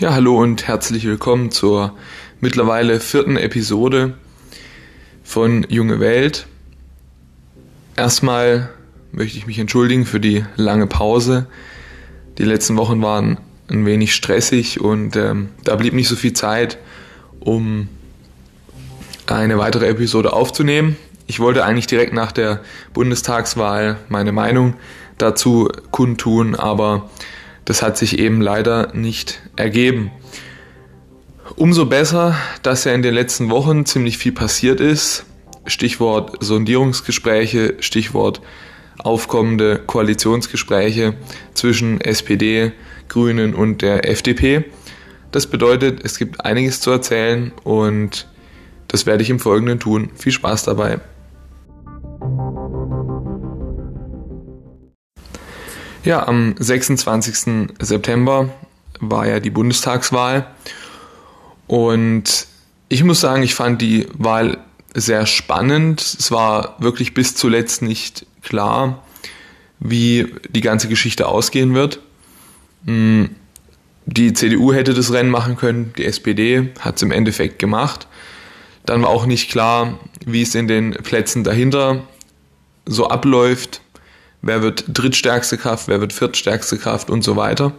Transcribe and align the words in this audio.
Ja, 0.00 0.12
hallo 0.12 0.42
und 0.42 0.66
herzlich 0.66 1.04
willkommen 1.04 1.52
zur 1.52 1.96
mittlerweile 2.40 2.98
vierten 2.98 3.36
Episode 3.36 4.14
von 5.22 5.64
Junge 5.68 6.00
Welt. 6.00 6.48
Erstmal 7.94 8.70
möchte 9.12 9.38
ich 9.38 9.46
mich 9.46 9.60
entschuldigen 9.60 10.04
für 10.04 10.18
die 10.18 10.44
lange 10.56 10.88
Pause. 10.88 11.46
Die 12.38 12.42
letzten 12.42 12.76
Wochen 12.76 13.02
waren 13.02 13.38
ein 13.68 13.86
wenig 13.86 14.16
stressig 14.16 14.80
und 14.80 15.14
ähm, 15.14 15.50
da 15.62 15.76
blieb 15.76 15.94
nicht 15.94 16.08
so 16.08 16.16
viel 16.16 16.32
Zeit, 16.32 16.76
um 17.38 17.88
eine 19.26 19.58
weitere 19.58 19.86
Episode 19.86 20.32
aufzunehmen. 20.32 20.96
Ich 21.28 21.38
wollte 21.38 21.64
eigentlich 21.64 21.86
direkt 21.86 22.12
nach 22.12 22.32
der 22.32 22.64
Bundestagswahl 22.94 23.98
meine 24.08 24.32
Meinung 24.32 24.74
dazu 25.18 25.68
kundtun, 25.92 26.56
aber 26.56 27.08
das 27.64 27.82
hat 27.82 27.96
sich 27.96 28.18
eben 28.18 28.40
leider 28.40 28.92
nicht 28.94 29.42
ergeben. 29.56 30.10
Umso 31.56 31.86
besser, 31.86 32.36
dass 32.62 32.84
ja 32.84 32.92
in 32.92 33.02
den 33.02 33.14
letzten 33.14 33.50
Wochen 33.50 33.86
ziemlich 33.86 34.18
viel 34.18 34.32
passiert 34.32 34.80
ist. 34.80 35.26
Stichwort 35.66 36.36
Sondierungsgespräche, 36.40 37.76
Stichwort 37.80 38.40
aufkommende 38.98 39.78
Koalitionsgespräche 39.78 41.14
zwischen 41.54 42.00
SPD, 42.00 42.72
Grünen 43.08 43.54
und 43.54 43.82
der 43.82 44.08
FDP. 44.08 44.64
Das 45.30 45.46
bedeutet, 45.46 46.04
es 46.04 46.18
gibt 46.18 46.44
einiges 46.44 46.80
zu 46.80 46.90
erzählen 46.90 47.52
und 47.64 48.26
das 48.88 49.06
werde 49.06 49.22
ich 49.22 49.30
im 49.30 49.40
Folgenden 49.40 49.80
tun. 49.80 50.10
Viel 50.14 50.32
Spaß 50.32 50.64
dabei. 50.64 51.00
Ja, 56.04 56.28
am 56.28 56.54
26. 56.58 57.70
September 57.80 58.50
war 59.00 59.26
ja 59.26 59.40
die 59.40 59.48
Bundestagswahl 59.48 60.46
und 61.66 62.46
ich 62.90 63.02
muss 63.04 63.20
sagen, 63.20 63.42
ich 63.42 63.54
fand 63.54 63.80
die 63.80 64.06
Wahl 64.12 64.58
sehr 64.92 65.24
spannend. 65.24 66.02
Es 66.02 66.30
war 66.30 66.76
wirklich 66.78 67.14
bis 67.14 67.34
zuletzt 67.34 67.80
nicht 67.80 68.26
klar, 68.42 69.02
wie 69.80 70.30
die 70.50 70.60
ganze 70.60 70.88
Geschichte 70.88 71.26
ausgehen 71.26 71.72
wird. 71.72 72.00
Hm, 72.84 73.30
die 74.04 74.34
CDU 74.34 74.74
hätte 74.74 74.92
das 74.92 75.10
Rennen 75.10 75.30
machen 75.30 75.56
können, 75.56 75.94
die 75.96 76.04
SPD 76.04 76.68
hat 76.80 76.96
es 76.96 77.02
im 77.02 77.12
Endeffekt 77.12 77.58
gemacht. 77.58 78.08
Dann 78.84 79.00
war 79.00 79.08
auch 79.08 79.24
nicht 79.24 79.50
klar, 79.50 79.98
wie 80.26 80.42
es 80.42 80.54
in 80.54 80.68
den 80.68 80.90
Plätzen 80.92 81.44
dahinter 81.44 82.02
so 82.84 83.08
abläuft 83.08 83.80
wer 84.44 84.62
wird 84.62 84.84
drittstärkste 84.88 85.58
Kraft, 85.58 85.88
wer 85.88 86.00
wird 86.00 86.12
viertstärkste 86.12 86.78
Kraft 86.78 87.10
und 87.10 87.22
so 87.22 87.36
weiter. 87.36 87.72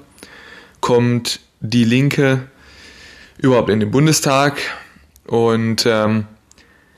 Kommt 0.81 1.39
die 1.59 1.83
Linke 1.83 2.47
überhaupt 3.37 3.69
in 3.69 3.79
den 3.79 3.91
Bundestag? 3.91 4.57
Und 5.27 5.85
ähm, 5.85 6.25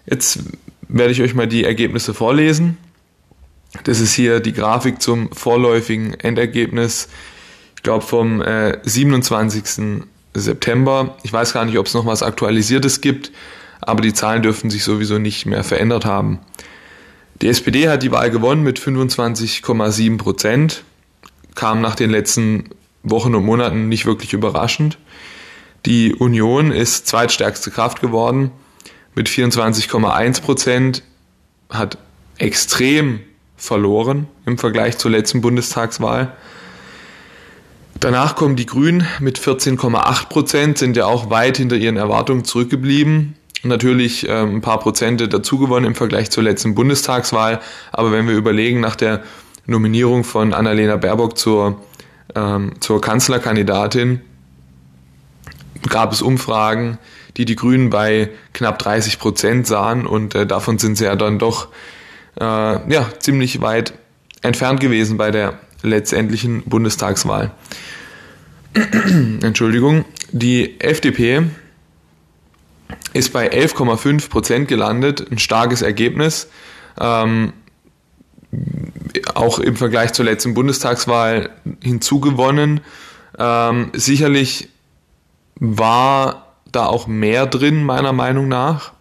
jetzt 0.06 0.40
werde 0.88 1.12
ich 1.12 1.22
euch 1.22 1.34
mal 1.34 1.48
die 1.48 1.66
Ergebnisse 1.66 2.14
vorlesen. 2.14 2.78
Das 3.84 4.00
ist 4.00 4.14
hier 4.14 4.40
die 4.40 4.54
Grafik 4.54 5.02
zum 5.02 5.32
vorläufigen 5.32 6.14
Endergebnis, 6.14 7.10
ich 7.76 7.84
glaube 7.84 8.06
vom 8.06 8.42
äh, 8.42 8.80
27. 8.84 10.04
September. 10.34 11.18
Ich 11.23 11.34
weiß 11.34 11.54
gar 11.54 11.66
nicht, 11.66 11.78
ob 11.78 11.86
es 11.86 11.94
noch 11.94 12.06
was 12.06 12.23
Aktualisiertes 12.23 13.02
gibt, 13.02 13.32
aber 13.82 14.02
die 14.02 14.14
Zahlen 14.14 14.42
dürften 14.42 14.70
sich 14.70 14.84
sowieso 14.84 15.20
nicht 15.20 15.45
mehr 15.45 15.64
verändert 15.64 16.06
haben. 16.06 16.40
Die 17.41 17.49
SPD 17.49 17.88
hat 17.88 18.02
die 18.02 18.11
Wahl 18.11 18.31
gewonnen 18.31 18.63
mit 18.63 18.80
25,7 18.80 20.17
Prozent, 20.17 20.83
kam 21.53 21.81
nach 21.81 21.93
den 21.93 22.09
letzten 22.09 22.69
Wochen 23.03 23.35
und 23.35 23.45
Monaten 23.45 23.88
nicht 23.89 24.07
wirklich 24.07 24.33
überraschend. 24.33 24.97
Die 25.85 26.15
Union 26.15 26.71
ist 26.71 27.05
zweitstärkste 27.05 27.70
Kraft 27.70 28.02
geworden 28.02 28.52
mit 29.14 29.30
24,1 29.30 30.42
Prozent, 30.42 31.03
hat 31.70 31.99
extrem 32.39 33.20
verloren 33.55 34.27
im 34.47 34.58
Vergleich 34.58 34.97
zur 34.97 35.11
letzten 35.11 35.42
Bundestagswahl. 35.42 36.36
Danach 37.99 38.36
kommen 38.36 38.55
die 38.55 38.65
Grünen 38.65 39.08
mit 39.20 39.39
14,8 39.39 40.27
Prozent, 40.27 40.77
sind 40.80 40.97
ja 40.97 41.05
auch 41.05 41.30
weit 41.30 41.58
hinter 41.58 41.76
ihren 41.76 41.97
Erwartungen 41.97 42.45
zurückgeblieben 42.45 43.36
natürlich 43.64 44.28
ähm, 44.28 44.58
ein 44.58 44.62
paar 44.62 44.80
Prozente 44.80 45.28
dazugewonnen 45.28 45.86
im 45.86 45.95
Vergleich 45.95 46.30
zur 46.30 46.44
letzten 46.44 46.76
Bundestagswahl. 46.76 47.60
Aber 47.92 48.12
wenn 48.12 48.28
wir 48.28 48.36
überlegen, 48.36 48.80
nach 48.80 48.95
der 48.95 49.23
Nominierung 49.66 50.23
von 50.23 50.54
Annalena 50.54 50.95
Baerbock 50.98 51.38
zur, 51.38 51.82
ähm, 52.36 52.73
zur 52.80 53.02
Kanzlerkandidatin 53.02 54.22
gab 55.90 56.12
es 56.12 56.22
Umfragen, 56.22 56.98
die 57.38 57.45
die 57.45 57.56
Grünen 57.56 57.90
bei 57.90 58.30
knapp 58.54 58.80
30 58.80 59.20
Prozent 59.20 59.68
sahen 59.68 60.08
und 60.08 60.36
äh, 60.36 60.45
davon 60.45 60.80
sind 60.80 60.98
sie 60.98 61.06
ja 61.06 61.16
dann 61.16 61.39
doch 61.39 61.68
äh, 62.39 62.44
ja, 62.44 63.10
ziemlich 63.20 63.62
weit 63.62 63.94
entfernt 64.42 64.80
gewesen 64.80 65.18
bei 65.18 65.32
der 65.32 65.60
letztendlichen 65.84 66.64
Bundestagswahl. 66.64 67.52
Entschuldigung. 68.74 70.06
Die 70.32 70.80
FDP 70.80 71.44
ist 73.14 73.33
bei 73.33 73.52
11,5 73.52 74.30
Prozent 74.30 74.67
gelandet, 74.67 75.25
ein 75.31 75.39
starkes 75.39 75.81
Ergebnis. 75.81 76.49
Ähm, 76.99 77.53
auch 79.33 79.59
im 79.59 79.75
Vergleich 79.75 80.14
zur 80.14 80.25
letzten 80.25 80.53
Bundestagswahl 80.53 81.49
hinzugewonnen. 81.83 82.81
Ähm, 83.37 83.92
sicherlich 83.93 84.70
war 85.59 86.53
da 86.71 86.86
auch 86.86 87.08
mehr 87.08 87.45
drin, 87.45 87.83
meiner 87.83 88.14
Meinung 88.14 88.47
nach. 88.47 88.93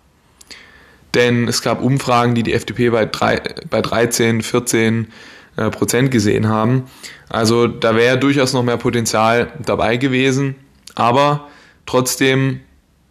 Denn 1.14 1.48
es 1.48 1.62
gab 1.62 1.82
Umfragen, 1.82 2.34
die 2.34 2.42
die 2.42 2.52
FDP 2.52 2.90
bei, 2.90 3.06
drei, 3.06 3.40
bei 3.70 3.80
13, 3.80 4.42
14 4.42 5.12
äh, 5.56 5.70
Prozent 5.70 6.10
gesehen 6.10 6.48
haben. 6.48 6.84
Also 7.28 7.66
da 7.66 7.94
wäre 7.94 8.18
durchaus 8.18 8.52
noch 8.52 8.62
mehr 8.62 8.76
Potenzial 8.76 9.52
dabei 9.64 9.96
gewesen. 9.96 10.56
Aber 10.94 11.48
trotzdem 11.86 12.60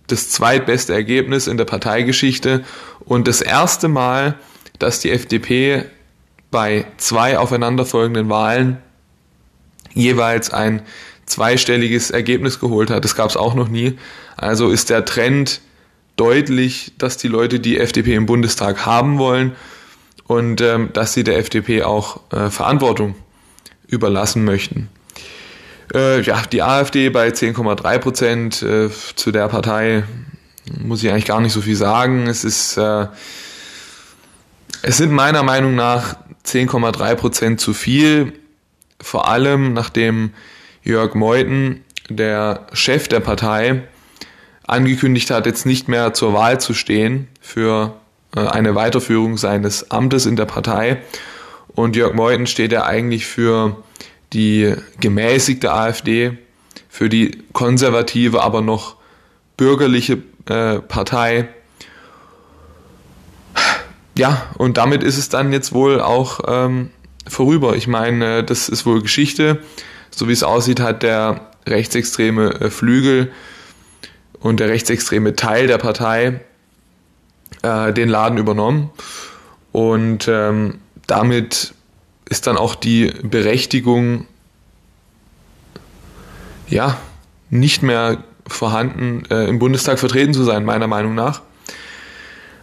das 0.08 0.30
zweitbeste 0.30 0.94
Ergebnis 0.94 1.48
in 1.48 1.58
der 1.58 1.66
Parteigeschichte 1.66 2.64
und 3.00 3.28
das 3.28 3.42
erste 3.42 3.88
Mal, 3.88 4.36
dass 4.80 5.00
die 5.00 5.12
FDP 5.12 5.86
bei 6.52 6.86
zwei 6.98 7.38
aufeinanderfolgenden 7.38 8.30
Wahlen 8.30 8.78
jeweils 9.94 10.52
ein 10.52 10.82
zweistelliges 11.26 12.12
Ergebnis 12.12 12.60
geholt 12.60 12.90
hat. 12.90 13.04
Das 13.04 13.16
gab 13.16 13.30
es 13.30 13.38
auch 13.38 13.56
noch 13.56 13.68
nie. 13.68 13.98
Also 14.38 14.70
ist 14.70 14.90
der 14.90 15.06
Trend 15.06 15.62
deutlich, 16.18 16.94
dass 16.98 17.18
die 17.18 17.28
Leute 17.28 17.60
die 17.60 17.80
FDP 17.80 18.16
im 18.16 18.26
Bundestag 18.26 18.86
haben 18.86 19.18
wollen 19.18 19.56
und 20.28 20.62
ähm, 20.62 20.90
dass 20.94 21.14
sie 21.14 21.24
der 21.24 21.38
FDP 21.38 21.84
auch 21.84 22.22
äh, 22.32 22.50
Verantwortung 22.50 23.16
überlassen 23.88 24.44
möchten. 24.44 24.90
Äh, 25.94 26.22
ja, 26.22 26.42
die 26.52 26.62
AfD 26.62 27.10
bei 27.10 27.30
10,3 27.30 27.98
Prozent. 28.00 28.64
Äh, 28.64 28.90
zu 29.16 29.32
der 29.32 29.48
Partei 29.48 30.04
muss 30.80 31.04
ich 31.04 31.10
eigentlich 31.10 31.26
gar 31.26 31.42
nicht 31.42 31.54
so 31.54 31.62
viel 31.62 31.76
sagen. 31.76 32.28
Es 32.28 32.44
ist, 32.44 32.78
äh, 32.78 33.08
es 34.82 34.98
sind 34.98 35.12
meiner 35.12 35.44
Meinung 35.44 35.76
nach 35.76 36.18
10,3 36.46 37.16
Prozent 37.16 37.60
zu 37.60 37.74
viel. 37.74 38.34
Vor 39.02 39.28
allem 39.28 39.74
nachdem 39.74 40.32
Jörg 40.84 41.16
Meuthen, 41.16 41.84
der 42.10 42.68
Chef 42.74 43.08
der 43.08 43.20
Partei, 43.20 43.84
angekündigt 44.68 45.30
hat, 45.32 45.46
jetzt 45.46 45.66
nicht 45.66 45.88
mehr 45.88 46.14
zur 46.14 46.34
Wahl 46.34 46.60
zu 46.60 46.74
stehen 46.74 47.28
für 47.40 47.96
äh, 48.36 48.40
eine 48.40 48.76
Weiterführung 48.76 49.38
seines 49.38 49.92
Amtes 49.92 50.26
in 50.26 50.36
der 50.36 50.46
Partei. 50.46 51.02
Und 51.68 51.96
Jörg 51.96 52.14
Meuthen 52.14 52.48
steht 52.48 52.72
ja 52.72 52.86
eigentlich 52.86 53.26
für 53.26 53.84
die 54.36 54.76
gemäßigte 55.00 55.74
AfD, 55.74 56.38
für 56.90 57.10
die 57.10 57.44
konservative, 57.52 58.42
aber 58.42 58.62
noch 58.62 58.96
bürgerliche 59.58 60.20
äh, 60.48 60.80
Partei. 60.80 61.50
Ja, 64.18 64.48
und 64.58 64.78
damit 64.78 65.04
ist 65.04 65.18
es 65.18 65.28
dann 65.28 65.52
jetzt 65.52 65.74
wohl 65.74 66.00
auch 66.00 66.40
ähm, 66.48 66.92
vorüber. 67.28 67.76
Ich 67.76 67.88
meine, 67.88 68.46
das 68.46 68.70
ist 68.70 68.86
wohl 68.86 69.02
Geschichte. 69.02 69.60
So 70.10 70.30
wie 70.30 70.32
es 70.32 70.44
aussieht, 70.44 70.80
hat 70.80 71.04
der 71.04 71.50
rechtsextreme 71.68 72.62
äh, 72.62 72.70
Flügel 72.70 73.32
und 74.40 74.62
der 74.62 74.70
rechtsextreme 74.70 75.36
Teil 75.36 75.68
der 75.68 75.80
Partei 75.80 76.40
äh, 77.62 77.92
den 77.92 78.08
Laden 78.08 78.38
übernommen. 78.38 78.90
Und 79.74 80.30
ähm, 80.30 80.80
damit 81.08 81.75
ist 82.30 82.48
dann 82.48 82.58
auch 82.58 82.76
die 82.76 83.14
Berechtigung 83.24 84.26
ja 86.68 86.98
nicht 87.50 87.84
mehr 87.84 88.24
vorhanden, 88.48 89.24
äh, 89.30 89.48
im 89.48 89.60
Bundestag 89.60 90.00
vertreten 90.00 90.34
zu 90.34 90.44
sein, 90.44 90.66
meiner 90.66 90.88
Meinung 90.88 91.16
nach. 91.16 91.42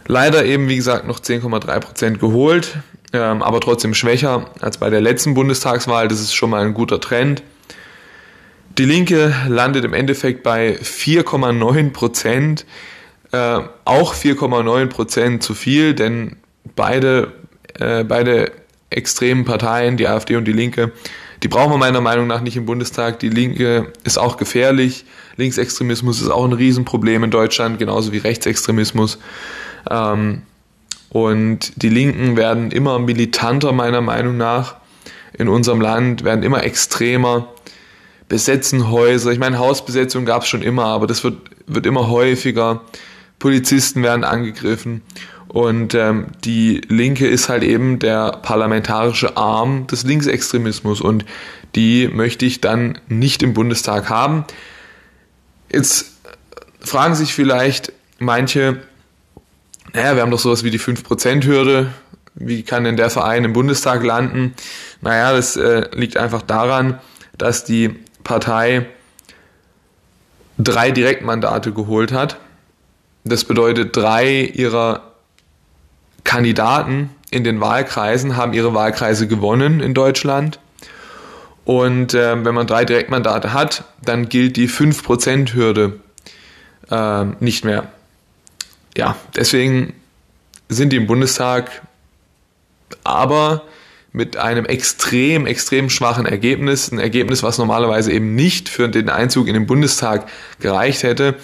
Leider 0.05 0.45
eben, 0.45 0.67
wie 0.67 0.75
gesagt, 0.75 1.07
noch 1.07 1.19
10,3 1.19 1.79
Prozent 1.79 2.19
geholt, 2.19 2.77
ähm, 3.13 3.41
aber 3.41 3.61
trotzdem 3.61 3.93
schwächer 3.93 4.49
als 4.59 4.77
bei 4.77 4.89
der 4.89 5.01
letzten 5.01 5.33
Bundestagswahl. 5.33 6.07
Das 6.07 6.19
ist 6.19 6.33
schon 6.33 6.49
mal 6.49 6.65
ein 6.65 6.73
guter 6.73 6.99
Trend. 6.99 7.43
Die 8.77 8.85
Linke 8.85 9.33
landet 9.47 9.85
im 9.85 9.93
Endeffekt 9.93 10.43
bei 10.43 10.77
4,9 10.81 11.91
Prozent. 11.91 12.65
Äh, 13.31 13.59
auch 13.85 14.13
4,9 14.13 14.87
Prozent 14.87 15.43
zu 15.43 15.53
viel, 15.53 15.93
denn 15.93 16.37
beide, 16.75 17.31
äh, 17.79 18.03
beide 18.03 18.51
extremen 18.97 19.45
Parteien, 19.45 19.97
die 19.97 20.07
AfD 20.07 20.35
und 20.35 20.45
die 20.45 20.53
Linke, 20.53 20.91
die 21.43 21.49
brauchen 21.49 21.73
wir 21.73 21.77
meiner 21.77 21.99
Meinung 21.99 22.25
nach 22.25 22.41
nicht 22.41 22.55
im 22.55 22.65
Bundestag. 22.65 23.19
Die 23.19 23.29
Linke 23.29 23.91
ist 24.05 24.17
auch 24.17 24.37
gefährlich. 24.37 25.03
Linksextremismus 25.35 26.21
ist 26.21 26.29
auch 26.29 26.45
ein 26.45 26.53
Riesenproblem 26.53 27.25
in 27.25 27.31
Deutschland, 27.31 27.79
genauso 27.79 28.13
wie 28.13 28.19
Rechtsextremismus. 28.19 29.19
Ähm, 29.89 30.43
und 31.09 31.83
die 31.83 31.89
Linken 31.89 32.37
werden 32.37 32.71
immer 32.71 32.97
militanter, 32.97 33.73
meiner 33.73 33.99
Meinung 33.99 34.37
nach, 34.37 34.77
in 35.37 35.49
unserem 35.49 35.81
Land, 35.81 36.23
werden 36.23 36.43
immer 36.43 36.63
extremer, 36.63 37.49
besetzen 38.29 38.89
Häuser. 38.89 39.31
Ich 39.31 39.39
meine, 39.39 39.59
Hausbesetzung 39.59 40.25
gab 40.25 40.43
es 40.43 40.47
schon 40.47 40.61
immer, 40.61 40.85
aber 40.85 41.07
das 41.07 41.25
wird, 41.25 41.37
wird 41.67 41.85
immer 41.85 42.07
häufiger. 42.07 42.81
Polizisten 43.37 44.01
werden 44.01 44.23
angegriffen. 44.23 45.01
Und 45.53 45.93
ähm, 45.93 46.29
die 46.43 46.81
Linke 46.87 47.27
ist 47.27 47.47
halt 47.47 47.61
eben 47.61 47.99
der 47.99 48.39
parlamentarische 48.41 49.37
Arm 49.37 49.85
des 49.85 50.03
Linksextremismus 50.03 50.99
und 50.99 51.25
die 51.75 52.07
möchte 52.07 52.47
ich 52.47 52.59
dann 52.59 52.97
nicht 53.07 53.43
im 53.43 53.53
Bundestag 53.53 54.09
haben. 54.09 54.45
Jetzt 55.71 56.17
fragen 56.79 57.13
sich 57.13 57.35
vielleicht 57.35 57.93
manche, 58.17 58.81
naja, 59.93 60.15
wir 60.15 60.23
haben 60.23 60.31
doch 60.31 60.39
sowas 60.39 60.63
wie 60.63 60.71
die 60.71 60.79
5%-Hürde. 60.79 61.93
Wie 62.33 62.63
kann 62.63 62.83
denn 62.83 62.97
der 62.97 63.11
Verein 63.11 63.43
im 63.43 63.53
Bundestag 63.53 64.03
landen? 64.03 64.55
Naja, 65.01 65.33
das 65.33 65.55
äh, 65.55 65.87
liegt 65.95 66.17
einfach 66.17 66.41
daran, 66.41 66.99
dass 67.37 67.63
die 67.63 67.95
Partei 68.23 68.87
drei 70.57 70.89
Direktmandate 70.89 71.73
geholt 71.73 72.11
hat. 72.11 72.37
Das 73.23 73.45
bedeutet, 73.45 73.95
drei 73.95 74.41
ihrer 74.41 75.12
Kandidaten 76.33 77.11
in 77.29 77.43
den 77.43 77.61
Wahlkreisen 77.61 78.35
haben 78.35 78.53
ihre 78.53 78.73
Wahlkreise 78.73 79.27
gewonnen 79.27 79.81
in 79.81 79.93
Deutschland. 79.93 80.57
Und 81.63 82.15
äh, 82.15 82.43
wenn 82.43 82.55
man 82.55 82.65
drei 82.65 82.85
Direktmandate 82.85 83.53
hat, 83.53 83.83
dann 84.03 84.29
gilt 84.29 84.57
die 84.57 84.67
5%-Hürde 84.67 85.99
äh, 86.89 87.25
nicht 87.39 87.65
mehr. 87.65 87.91
Ja, 88.97 89.15
deswegen 89.35 89.93
sind 90.69 90.91
die 90.91 90.97
im 90.97 91.05
Bundestag 91.05 91.83
aber 93.03 93.61
mit 94.11 94.35
einem 94.35 94.65
extrem, 94.65 95.45
extrem 95.45 95.91
schwachen 95.91 96.25
Ergebnis, 96.25 96.91
ein 96.91 96.97
Ergebnis, 96.97 97.43
was 97.43 97.59
normalerweise 97.59 98.11
eben 98.11 98.33
nicht 98.33 98.69
für 98.69 98.89
den 98.89 99.09
Einzug 99.09 99.47
in 99.47 99.53
den 99.53 99.67
Bundestag 99.67 100.27
gereicht 100.59 101.03
hätte, 101.03 101.35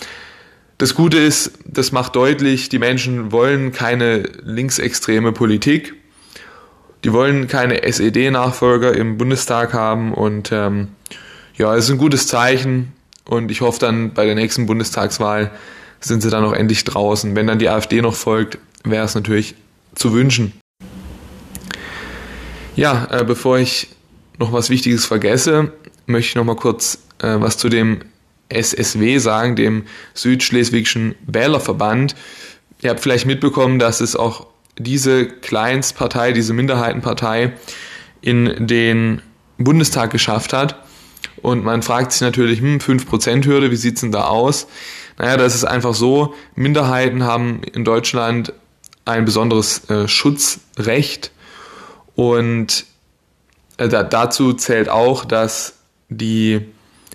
das 0.80 0.96
Gute 0.96 1.18
ist, 1.18 1.52
das 1.66 1.92
macht 1.92 2.16
deutlich, 2.16 2.70
die 2.70 2.80
Menschen 2.80 3.34
wollen 3.34 3.74
keine 3.74 4.24
linksextreme 4.44 5.34
Politik. 5.34 5.94
Die 7.04 7.12
wollen 7.12 7.48
keine 7.50 7.84
SED-Nachfolger 7.84 8.96
im 8.96 9.18
Bundestag 9.18 9.74
haben 9.74 10.14
und 10.14 10.52
ähm, 10.54 10.88
ja, 11.58 11.76
es 11.76 11.86
ist 11.86 11.92
ein 11.92 11.98
gutes 11.98 12.28
Zeichen 12.28 12.94
und 13.26 13.52
ich 13.52 13.60
hoffe 13.60 13.80
dann 13.80 14.14
bei 14.14 14.26
der 14.26 14.36
nächsten 14.36 14.66
Bundestagswahl 14.66 15.52
sind 16.00 16.22
sie 16.22 16.30
dann 16.30 16.46
auch 16.46 16.54
endlich 16.54 16.86
draußen. 16.86 17.36
Wenn 17.36 17.48
dann 17.48 17.60
die 17.60 17.68
AfD 17.68 18.02
noch 18.02 18.16
folgt, 18.16 18.58
wäre 18.86 19.04
es 19.04 19.16
natürlich 19.16 19.56
zu 19.96 20.14
wünschen. 20.14 20.54
Ja, 22.78 23.08
äh, 23.12 23.26
bevor 23.26 23.60
ich 23.60 23.90
noch 24.38 24.54
was 24.54 24.70
Wichtiges 24.70 25.06
vergesse, 25.06 25.74
möchte 26.06 26.30
ich 26.30 26.36
noch 26.36 26.46
mal 26.46 26.56
kurz 26.56 27.00
äh, 27.22 27.36
was 27.38 27.58
zu 27.58 27.68
dem 27.68 28.00
SSW 28.50 29.18
sagen, 29.20 29.56
dem 29.56 29.86
Südschleswigschen 30.14 31.16
Wählerverband. 31.26 32.16
Ihr 32.82 32.90
habt 32.90 33.00
vielleicht 33.00 33.26
mitbekommen, 33.26 33.80
dass 33.80 34.02
es 34.02 34.16
auch 34.16 34.48
diese 34.78 35.28
Kleinstpartei, 35.28 36.32
diese 36.32 36.54
Minderheitenpartei 36.54 37.54
in 38.22 38.68
den 38.68 39.22
Bundestag 39.58 40.12
geschafft 40.12 40.54
hat. 40.54 40.84
Und 41.42 41.64
man 41.64 41.82
fragt 41.84 42.12
sich 42.12 42.22
natürlich, 42.22 42.60
hm, 42.60 42.80
5%-Hürde, 42.80 43.72
wie 43.72 43.76
sieht's 43.76 44.02
denn 44.02 44.12
da 44.12 44.26
aus? 44.26 44.68
Naja, 45.18 45.38
das 45.38 45.56
ist 45.56 45.66
einfach 45.66 45.94
so, 45.94 46.34
Minderheiten 46.56 47.24
haben 47.24 47.62
in 47.74 47.84
Deutschland 47.84 48.54
ein 49.06 49.26
besonderes 49.26 49.90
äh, 49.90 50.08
Schutzrecht 50.08 51.32
und 52.16 52.86
äh, 53.78 53.90
dazu 53.90 54.54
zählt 54.54 54.90
auch, 54.90 55.26
dass 55.26 55.76
die 56.10 56.62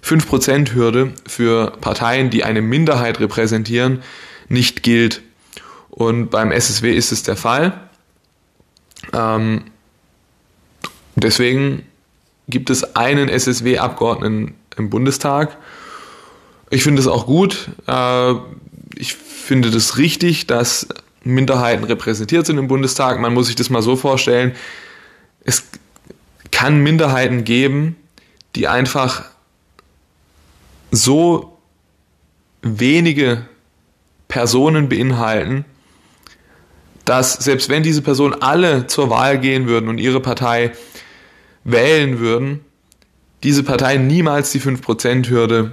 5%-Hürde 0.05 1.13
für 1.27 1.73
Parteien, 1.81 2.31
die 2.31 2.45
eine 2.45 2.63
Minderheit 2.63 3.21
repräsentieren, 3.21 4.03
nicht 4.49 4.83
gilt. 4.83 5.23
Und 5.91 6.31
beim 6.31 6.53
SSW 6.53 6.95
ist 6.95 7.13
es 7.13 7.23
der 7.23 7.37
Fall. 7.37 7.89
Ähm, 9.13 9.65
deswegen 11.15 11.85
gibt 12.49 12.71
es 12.71 12.97
einen 12.97 13.29
SSW-Abgeordneten 13.29 14.55
im 14.77 14.91
Bundestag. 14.91 15.57
Ich 16.71 16.83
finde 16.83 17.01
es 17.01 17.07
auch 17.07 17.27
gut. 17.27 17.71
Äh, 17.87 18.35
ich 18.97 19.15
finde 19.15 19.71
das 19.71 19.97
richtig, 19.97 20.47
dass 20.47 20.89
Minderheiten 21.23 21.85
repräsentiert 21.85 22.47
sind 22.47 22.59
im 22.59 22.69
Bundestag. 22.69 23.21
Man 23.21 23.33
muss 23.33 23.47
sich 23.47 23.57
das 23.57 23.71
mal 23.71 23.83
so 23.83 23.97
vorstellen. 23.97 24.55
Es 25.45 25.65
kann 26.51 26.83
Minderheiten 26.83 27.45
geben, 27.45 27.97
die 28.55 28.69
einfach 28.69 29.25
so 30.95 31.59
wenige 32.63 33.47
Personen 34.29 34.89
beinhalten, 34.89 35.65
dass 37.05 37.35
selbst 37.35 37.69
wenn 37.69 37.83
diese 37.83 38.03
Personen 38.03 38.35
alle 38.41 38.87
zur 38.87 39.11
Wahl 39.11 39.39
gehen 39.39 39.67
würden 39.67 39.89
und 39.89 39.99
ihre 39.99 40.21
Partei 40.21 40.73
wählen 41.65 42.19
würden, 42.19 42.61
diese 43.43 43.63
Partei 43.63 43.99
niemals 43.99 44.53
die 44.53 44.61
5%-Hürde 44.61 45.73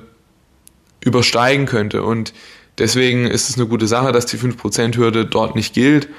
übersteigen 0.99 1.65
könnte. 1.65 2.03
Und 2.03 2.33
deswegen 2.77 3.25
ist 3.25 3.49
es 3.49 3.57
eine 3.57 3.67
gute 3.67 3.87
Sache, 3.87 4.11
dass 4.11 4.25
die 4.25 4.37
5%-Hürde 4.37 5.25
dort 5.25 5.55
nicht 5.55 5.73
gilt. 5.73 6.09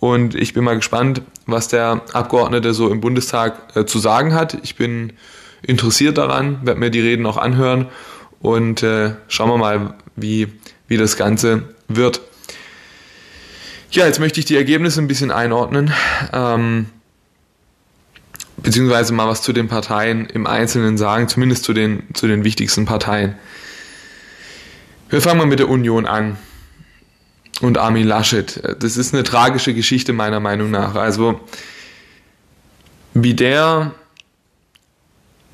Und 0.00 0.34
ich 0.34 0.52
bin 0.52 0.64
mal 0.64 0.76
gespannt, 0.76 1.22
was 1.46 1.68
der 1.68 2.02
Abgeordnete 2.12 2.74
so 2.74 2.90
im 2.90 3.00
Bundestag 3.00 3.74
äh, 3.74 3.86
zu 3.86 3.98
sagen 3.98 4.34
hat. 4.34 4.58
Ich 4.62 4.76
bin 4.76 5.14
interessiert 5.62 6.18
daran, 6.18 6.60
werde 6.64 6.78
mir 6.78 6.90
die 6.90 7.00
Reden 7.00 7.26
auch 7.26 7.38
anhören 7.38 7.88
und 8.40 8.82
äh, 8.82 9.12
schauen 9.28 9.50
wir 9.50 9.58
mal, 9.58 9.94
wie, 10.16 10.48
wie 10.86 10.96
das 10.96 11.16
Ganze 11.16 11.74
wird. 11.88 12.20
Ja, 13.90 14.06
jetzt 14.06 14.20
möchte 14.20 14.40
ich 14.40 14.46
die 14.46 14.56
Ergebnisse 14.56 15.00
ein 15.00 15.08
bisschen 15.08 15.30
einordnen, 15.30 15.92
ähm, 16.32 16.86
beziehungsweise 18.58 19.14
mal 19.14 19.26
was 19.26 19.42
zu 19.42 19.52
den 19.52 19.68
Parteien 19.68 20.26
im 20.26 20.46
Einzelnen 20.46 20.98
sagen, 20.98 21.28
zumindest 21.28 21.64
zu 21.64 21.72
den, 21.72 22.02
zu 22.12 22.26
den 22.26 22.44
wichtigsten 22.44 22.84
Parteien. 22.84 23.36
Wir 25.08 25.22
fangen 25.22 25.38
mal 25.38 25.46
mit 25.46 25.58
der 25.58 25.70
Union 25.70 26.06
an 26.06 26.36
und 27.62 27.78
Armin 27.78 28.06
Laschet. 28.06 28.62
Das 28.80 28.98
ist 28.98 29.14
eine 29.14 29.24
tragische 29.24 29.72
Geschichte 29.72 30.12
meiner 30.12 30.38
Meinung 30.38 30.70
nach. 30.70 30.94
Also 30.94 31.40
wie 33.14 33.34
der 33.34 33.92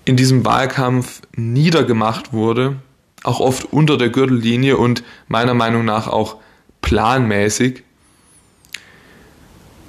in 0.04 0.16
diesem 0.16 0.44
Wahlkampf 0.44 1.22
niedergemacht 1.34 2.32
wurde, 2.32 2.76
auch 3.22 3.40
oft 3.40 3.72
unter 3.72 3.96
der 3.96 4.10
Gürtellinie 4.10 4.76
und 4.76 5.02
meiner 5.28 5.54
Meinung 5.54 5.84
nach 5.84 6.08
auch 6.08 6.36
planmäßig 6.82 7.82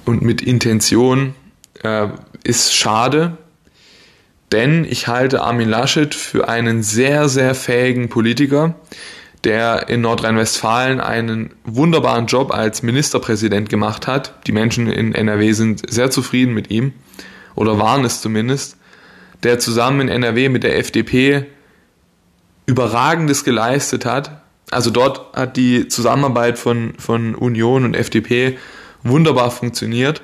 und 0.06 0.22
mit 0.22 0.40
Intention, 0.40 1.34
äh, 1.82 2.08
ist 2.44 2.74
schade, 2.74 3.36
denn 4.52 4.84
ich 4.84 5.08
halte 5.08 5.42
Armin 5.42 5.68
Laschet 5.68 6.14
für 6.14 6.48
einen 6.48 6.82
sehr, 6.82 7.28
sehr 7.28 7.54
fähigen 7.54 8.08
Politiker, 8.08 8.76
der 9.44 9.88
in 9.88 10.00
Nordrhein-Westfalen 10.00 11.00
einen 11.00 11.50
wunderbaren 11.64 12.26
Job 12.26 12.52
als 12.52 12.82
Ministerpräsident 12.82 13.68
gemacht 13.68 14.06
hat. 14.06 14.34
Die 14.46 14.52
Menschen 14.52 14.90
in 14.90 15.14
NRW 15.14 15.52
sind 15.52 15.90
sehr 15.90 16.10
zufrieden 16.10 16.54
mit 16.54 16.70
ihm 16.70 16.92
oder 17.54 17.78
waren 17.78 18.04
es 18.04 18.20
zumindest 18.20 18.75
der 19.42 19.58
zusammen 19.58 20.00
in 20.02 20.08
NRW 20.08 20.48
mit 20.48 20.62
der 20.62 20.78
FDP 20.78 21.46
Überragendes 22.66 23.44
geleistet 23.44 24.04
hat. 24.04 24.42
Also 24.70 24.90
dort 24.90 25.36
hat 25.36 25.56
die 25.56 25.88
Zusammenarbeit 25.88 26.58
von, 26.58 26.94
von 26.98 27.34
Union 27.34 27.84
und 27.84 27.94
FDP 27.94 28.58
wunderbar 29.04 29.50
funktioniert. 29.50 30.22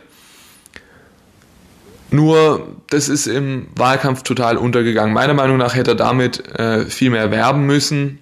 Nur, 2.10 2.76
das 2.90 3.08
ist 3.08 3.26
im 3.26 3.68
Wahlkampf 3.74 4.22
total 4.22 4.58
untergegangen. 4.58 5.14
Meiner 5.14 5.34
Meinung 5.34 5.56
nach 5.56 5.74
hätte 5.74 5.92
er 5.92 5.96
damit 5.96 6.46
äh, 6.58 6.84
viel 6.84 7.10
mehr 7.10 7.30
werben 7.30 7.64
müssen 7.64 8.18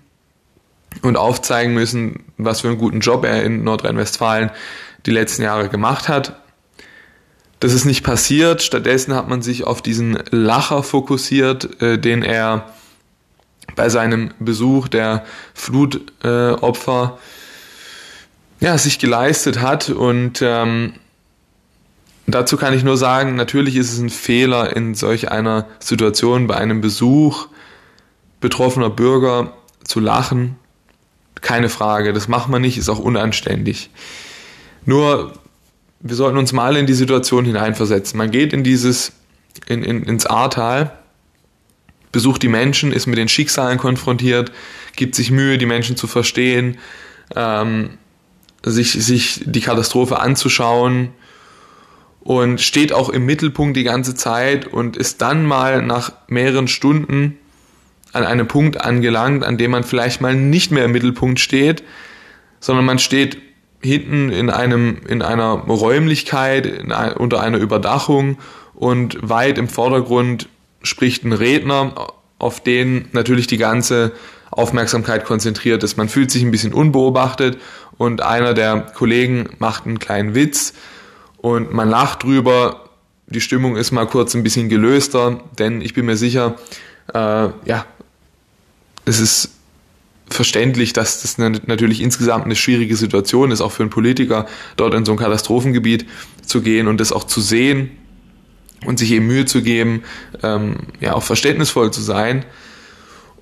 und 1.02 1.16
aufzeigen 1.16 1.74
müssen, 1.74 2.24
was 2.36 2.60
für 2.60 2.68
einen 2.68 2.78
guten 2.78 3.00
Job 3.00 3.24
er 3.24 3.42
in 3.42 3.64
Nordrhein-Westfalen 3.64 4.50
die 5.06 5.10
letzten 5.10 5.42
Jahre 5.42 5.68
gemacht 5.68 6.08
hat. 6.08 6.40
Das 7.60 7.74
ist 7.74 7.84
nicht 7.84 8.02
passiert. 8.02 8.62
Stattdessen 8.62 9.14
hat 9.14 9.28
man 9.28 9.42
sich 9.42 9.64
auf 9.64 9.82
diesen 9.82 10.18
Lacher 10.30 10.82
fokussiert, 10.82 11.80
äh, 11.82 11.98
den 11.98 12.22
er 12.22 12.72
bei 13.76 13.88
seinem 13.90 14.32
Besuch 14.38 14.88
der 14.88 15.24
Flutopfer 15.54 17.18
äh, 18.60 18.64
ja, 18.64 18.78
sich 18.78 18.98
geleistet 18.98 19.60
hat. 19.60 19.90
Und 19.90 20.40
ähm, 20.42 20.94
dazu 22.26 22.56
kann 22.56 22.74
ich 22.74 22.82
nur 22.82 22.96
sagen, 22.96 23.36
natürlich 23.36 23.76
ist 23.76 23.92
es 23.92 23.98
ein 23.98 24.10
Fehler 24.10 24.74
in 24.74 24.94
solch 24.94 25.30
einer 25.30 25.66
Situation 25.78 26.46
bei 26.46 26.56
einem 26.56 26.80
Besuch 26.80 27.48
betroffener 28.40 28.90
Bürger 28.90 29.52
zu 29.84 30.00
lachen. 30.00 30.56
Keine 31.42 31.68
Frage, 31.68 32.14
das 32.14 32.26
macht 32.26 32.48
man 32.48 32.62
nicht, 32.62 32.78
ist 32.78 32.88
auch 32.88 32.98
unanständig. 32.98 33.90
Nur, 34.86 35.34
wir 36.00 36.16
sollten 36.16 36.38
uns 36.38 36.52
mal 36.52 36.76
in 36.76 36.86
die 36.86 36.94
Situation 36.94 37.44
hineinversetzen. 37.44 38.16
Man 38.16 38.30
geht 38.30 38.52
in 38.52 38.64
dieses, 38.64 39.12
in, 39.66 39.82
in, 39.82 40.02
ins 40.04 40.26
Ahrtal, 40.26 40.92
besucht 42.10 42.42
die 42.42 42.48
Menschen, 42.48 42.92
ist 42.92 43.06
mit 43.06 43.18
den 43.18 43.28
Schicksalen 43.28 43.78
konfrontiert, 43.78 44.50
gibt 44.96 45.14
sich 45.14 45.30
Mühe, 45.30 45.58
die 45.58 45.66
Menschen 45.66 45.96
zu 45.96 46.06
verstehen, 46.06 46.78
ähm, 47.36 47.98
sich, 48.62 48.92
sich 48.92 49.42
die 49.44 49.60
Katastrophe 49.60 50.18
anzuschauen 50.18 51.10
und 52.20 52.60
steht 52.60 52.92
auch 52.92 53.10
im 53.10 53.26
Mittelpunkt 53.26 53.76
die 53.76 53.84
ganze 53.84 54.14
Zeit 54.14 54.66
und 54.66 54.96
ist 54.96 55.22
dann 55.22 55.44
mal 55.44 55.82
nach 55.82 56.12
mehreren 56.28 56.68
Stunden 56.68 57.38
an 58.12 58.24
einem 58.24 58.48
Punkt 58.48 58.80
angelangt, 58.80 59.44
an 59.44 59.56
dem 59.56 59.70
man 59.70 59.84
vielleicht 59.84 60.20
mal 60.20 60.34
nicht 60.34 60.72
mehr 60.72 60.86
im 60.86 60.92
Mittelpunkt 60.92 61.40
steht, 61.40 61.84
sondern 62.58 62.84
man 62.84 62.98
steht 62.98 63.38
hinten 63.82 64.30
in 64.30 64.50
einem 64.50 64.98
in 65.08 65.22
einer 65.22 65.52
Räumlichkeit 65.52 66.66
in 66.66 66.92
ein, 66.92 67.14
unter 67.14 67.40
einer 67.40 67.58
Überdachung 67.58 68.38
und 68.74 69.18
weit 69.22 69.58
im 69.58 69.68
Vordergrund 69.68 70.48
spricht 70.82 71.24
ein 71.24 71.32
Redner, 71.32 72.12
auf 72.38 72.62
den 72.62 73.08
natürlich 73.12 73.46
die 73.46 73.58
ganze 73.58 74.12
Aufmerksamkeit 74.50 75.24
konzentriert 75.24 75.82
ist. 75.82 75.96
Man 75.96 76.08
fühlt 76.08 76.30
sich 76.30 76.42
ein 76.42 76.50
bisschen 76.50 76.72
unbeobachtet 76.72 77.58
und 77.98 78.22
einer 78.22 78.54
der 78.54 78.80
Kollegen 78.80 79.50
macht 79.58 79.86
einen 79.86 79.98
kleinen 79.98 80.34
Witz 80.34 80.72
und 81.38 81.72
man 81.72 81.88
lacht 81.88 82.22
drüber. 82.22 82.88
Die 83.26 83.40
Stimmung 83.40 83.76
ist 83.76 83.92
mal 83.92 84.06
kurz 84.06 84.34
ein 84.34 84.42
bisschen 84.42 84.68
gelöster, 84.68 85.40
denn 85.58 85.82
ich 85.82 85.94
bin 85.94 86.06
mir 86.06 86.16
sicher, 86.16 86.56
äh, 87.14 87.18
ja, 87.18 87.84
es 89.04 89.20
ist 89.20 89.59
verständlich, 90.30 90.92
dass 90.92 91.22
das 91.22 91.38
natürlich 91.38 92.00
insgesamt 92.00 92.44
eine 92.44 92.56
schwierige 92.56 92.96
Situation 92.96 93.50
ist, 93.50 93.60
auch 93.60 93.72
für 93.72 93.82
einen 93.82 93.90
Politiker, 93.90 94.46
dort 94.76 94.94
in 94.94 95.04
so 95.04 95.12
ein 95.12 95.18
Katastrophengebiet 95.18 96.06
zu 96.44 96.62
gehen 96.62 96.88
und 96.88 97.00
das 97.00 97.12
auch 97.12 97.24
zu 97.24 97.40
sehen 97.40 97.90
und 98.86 98.98
sich 98.98 99.10
eben 99.10 99.26
Mühe 99.26 99.44
zu 99.44 99.62
geben, 99.62 100.02
ähm, 100.42 100.76
ja 101.00 101.14
auch 101.14 101.22
verständnisvoll 101.22 101.92
zu 101.92 102.00
sein. 102.00 102.44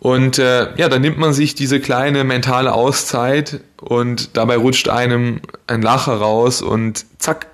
Und 0.00 0.38
äh, 0.38 0.76
ja, 0.76 0.88
dann 0.88 1.02
nimmt 1.02 1.18
man 1.18 1.32
sich 1.32 1.54
diese 1.54 1.80
kleine 1.80 2.22
mentale 2.24 2.72
Auszeit 2.72 3.60
und 3.80 4.36
dabei 4.36 4.56
rutscht 4.56 4.88
einem 4.88 5.40
ein 5.66 5.82
Lacher 5.82 6.14
raus 6.14 6.62
und 6.62 7.04
zack, 7.18 7.48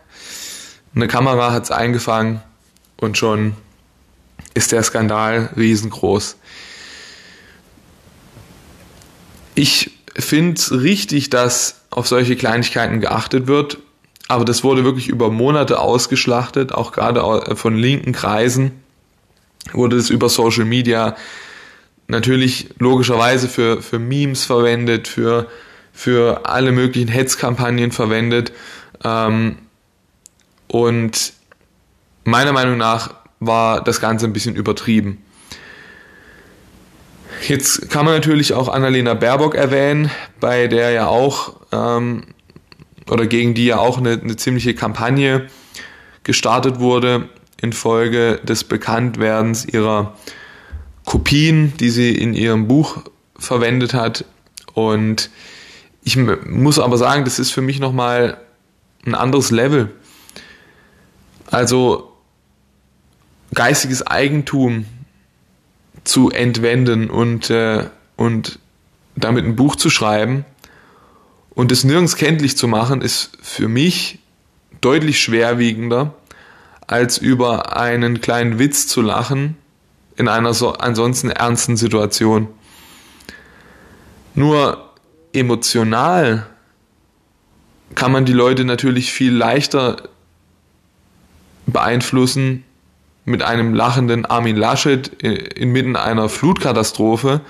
eine 0.94 1.08
Kamera 1.08 1.52
hat's 1.52 1.70
eingefangen 1.70 2.42
und 2.98 3.18
schon 3.18 3.54
ist 4.54 4.72
der 4.72 4.82
Skandal 4.82 5.50
riesengroß. 5.56 6.36
Ich 9.54 9.90
finde 10.16 10.54
es 10.54 10.72
richtig, 10.72 11.30
dass 11.30 11.82
auf 11.90 12.06
solche 12.08 12.36
Kleinigkeiten 12.36 13.00
geachtet 13.00 13.46
wird, 13.46 13.78
aber 14.28 14.44
das 14.44 14.64
wurde 14.64 14.84
wirklich 14.84 15.08
über 15.08 15.30
Monate 15.30 15.78
ausgeschlachtet, 15.78 16.72
auch 16.72 16.92
gerade 16.92 17.54
von 17.56 17.76
linken 17.76 18.12
Kreisen 18.12 18.72
wurde 19.72 19.96
es 19.96 20.10
über 20.10 20.28
Social 20.28 20.64
Media 20.64 21.16
natürlich 22.06 22.68
logischerweise 22.78 23.48
für, 23.48 23.80
für 23.80 23.98
Memes 23.98 24.44
verwendet, 24.44 25.08
für, 25.08 25.48
für 25.92 26.46
alle 26.46 26.72
möglichen 26.72 27.08
Hetzkampagnen 27.08 27.92
verwendet. 27.92 28.52
Ähm, 29.02 29.56
und 30.68 31.32
meiner 32.24 32.52
Meinung 32.52 32.76
nach 32.76 33.14
war 33.40 33.82
das 33.82 34.00
Ganze 34.00 34.26
ein 34.26 34.32
bisschen 34.32 34.54
übertrieben. 34.54 35.22
Jetzt 37.48 37.90
kann 37.90 38.06
man 38.06 38.14
natürlich 38.14 38.54
auch 38.54 38.68
Annalena 38.68 39.12
Baerbock 39.12 39.54
erwähnen, 39.54 40.10
bei 40.40 40.66
der 40.66 40.90
ja 40.90 41.08
auch 41.08 41.56
ähm, 41.72 42.24
oder 43.10 43.26
gegen 43.26 43.52
die 43.52 43.66
ja 43.66 43.78
auch 43.78 43.98
eine, 43.98 44.12
eine 44.12 44.36
ziemliche 44.36 44.74
Kampagne 44.74 45.48
gestartet 46.22 46.80
wurde 46.80 47.28
infolge 47.60 48.40
des 48.44 48.64
Bekanntwerdens 48.64 49.66
ihrer 49.66 50.16
Kopien, 51.04 51.74
die 51.78 51.90
sie 51.90 52.14
in 52.14 52.32
ihrem 52.32 52.66
Buch 52.66 53.02
verwendet 53.38 53.92
hat. 53.92 54.24
Und 54.72 55.30
ich 56.02 56.16
muss 56.16 56.78
aber 56.78 56.96
sagen, 56.96 57.24
das 57.24 57.38
ist 57.38 57.50
für 57.50 57.62
mich 57.62 57.78
nochmal 57.78 58.38
ein 59.06 59.14
anderes 59.14 59.50
Level. 59.50 59.90
Also 61.50 62.12
geistiges 63.52 64.06
Eigentum 64.06 64.86
zu 66.04 66.30
entwenden 66.30 67.10
und, 67.10 67.50
äh, 67.50 67.84
und 68.16 68.58
damit 69.16 69.44
ein 69.44 69.56
Buch 69.56 69.76
zu 69.76 69.90
schreiben 69.90 70.44
und 71.50 71.72
es 71.72 71.84
nirgends 71.84 72.16
kenntlich 72.16 72.56
zu 72.56 72.68
machen, 72.68 73.00
ist 73.00 73.38
für 73.40 73.68
mich 73.68 74.18
deutlich 74.80 75.20
schwerwiegender, 75.20 76.14
als 76.86 77.16
über 77.16 77.76
einen 77.76 78.20
kleinen 78.20 78.58
Witz 78.58 78.86
zu 78.86 79.00
lachen 79.00 79.56
in 80.16 80.28
einer 80.28 80.52
so 80.52 80.74
ansonsten 80.74 81.30
ernsten 81.30 81.76
Situation. 81.76 82.48
Nur 84.34 84.92
emotional 85.32 86.46
kann 87.94 88.12
man 88.12 88.24
die 88.24 88.32
Leute 88.32 88.64
natürlich 88.64 89.12
viel 89.12 89.32
leichter 89.32 90.08
beeinflussen 91.66 92.64
mit 93.24 93.42
einem 93.42 93.74
lachenden 93.74 94.26
Armin 94.26 94.56
Laschet 94.56 95.08
inmitten 95.22 95.96
einer 95.96 96.28
Flutkatastrophe, 96.28 97.40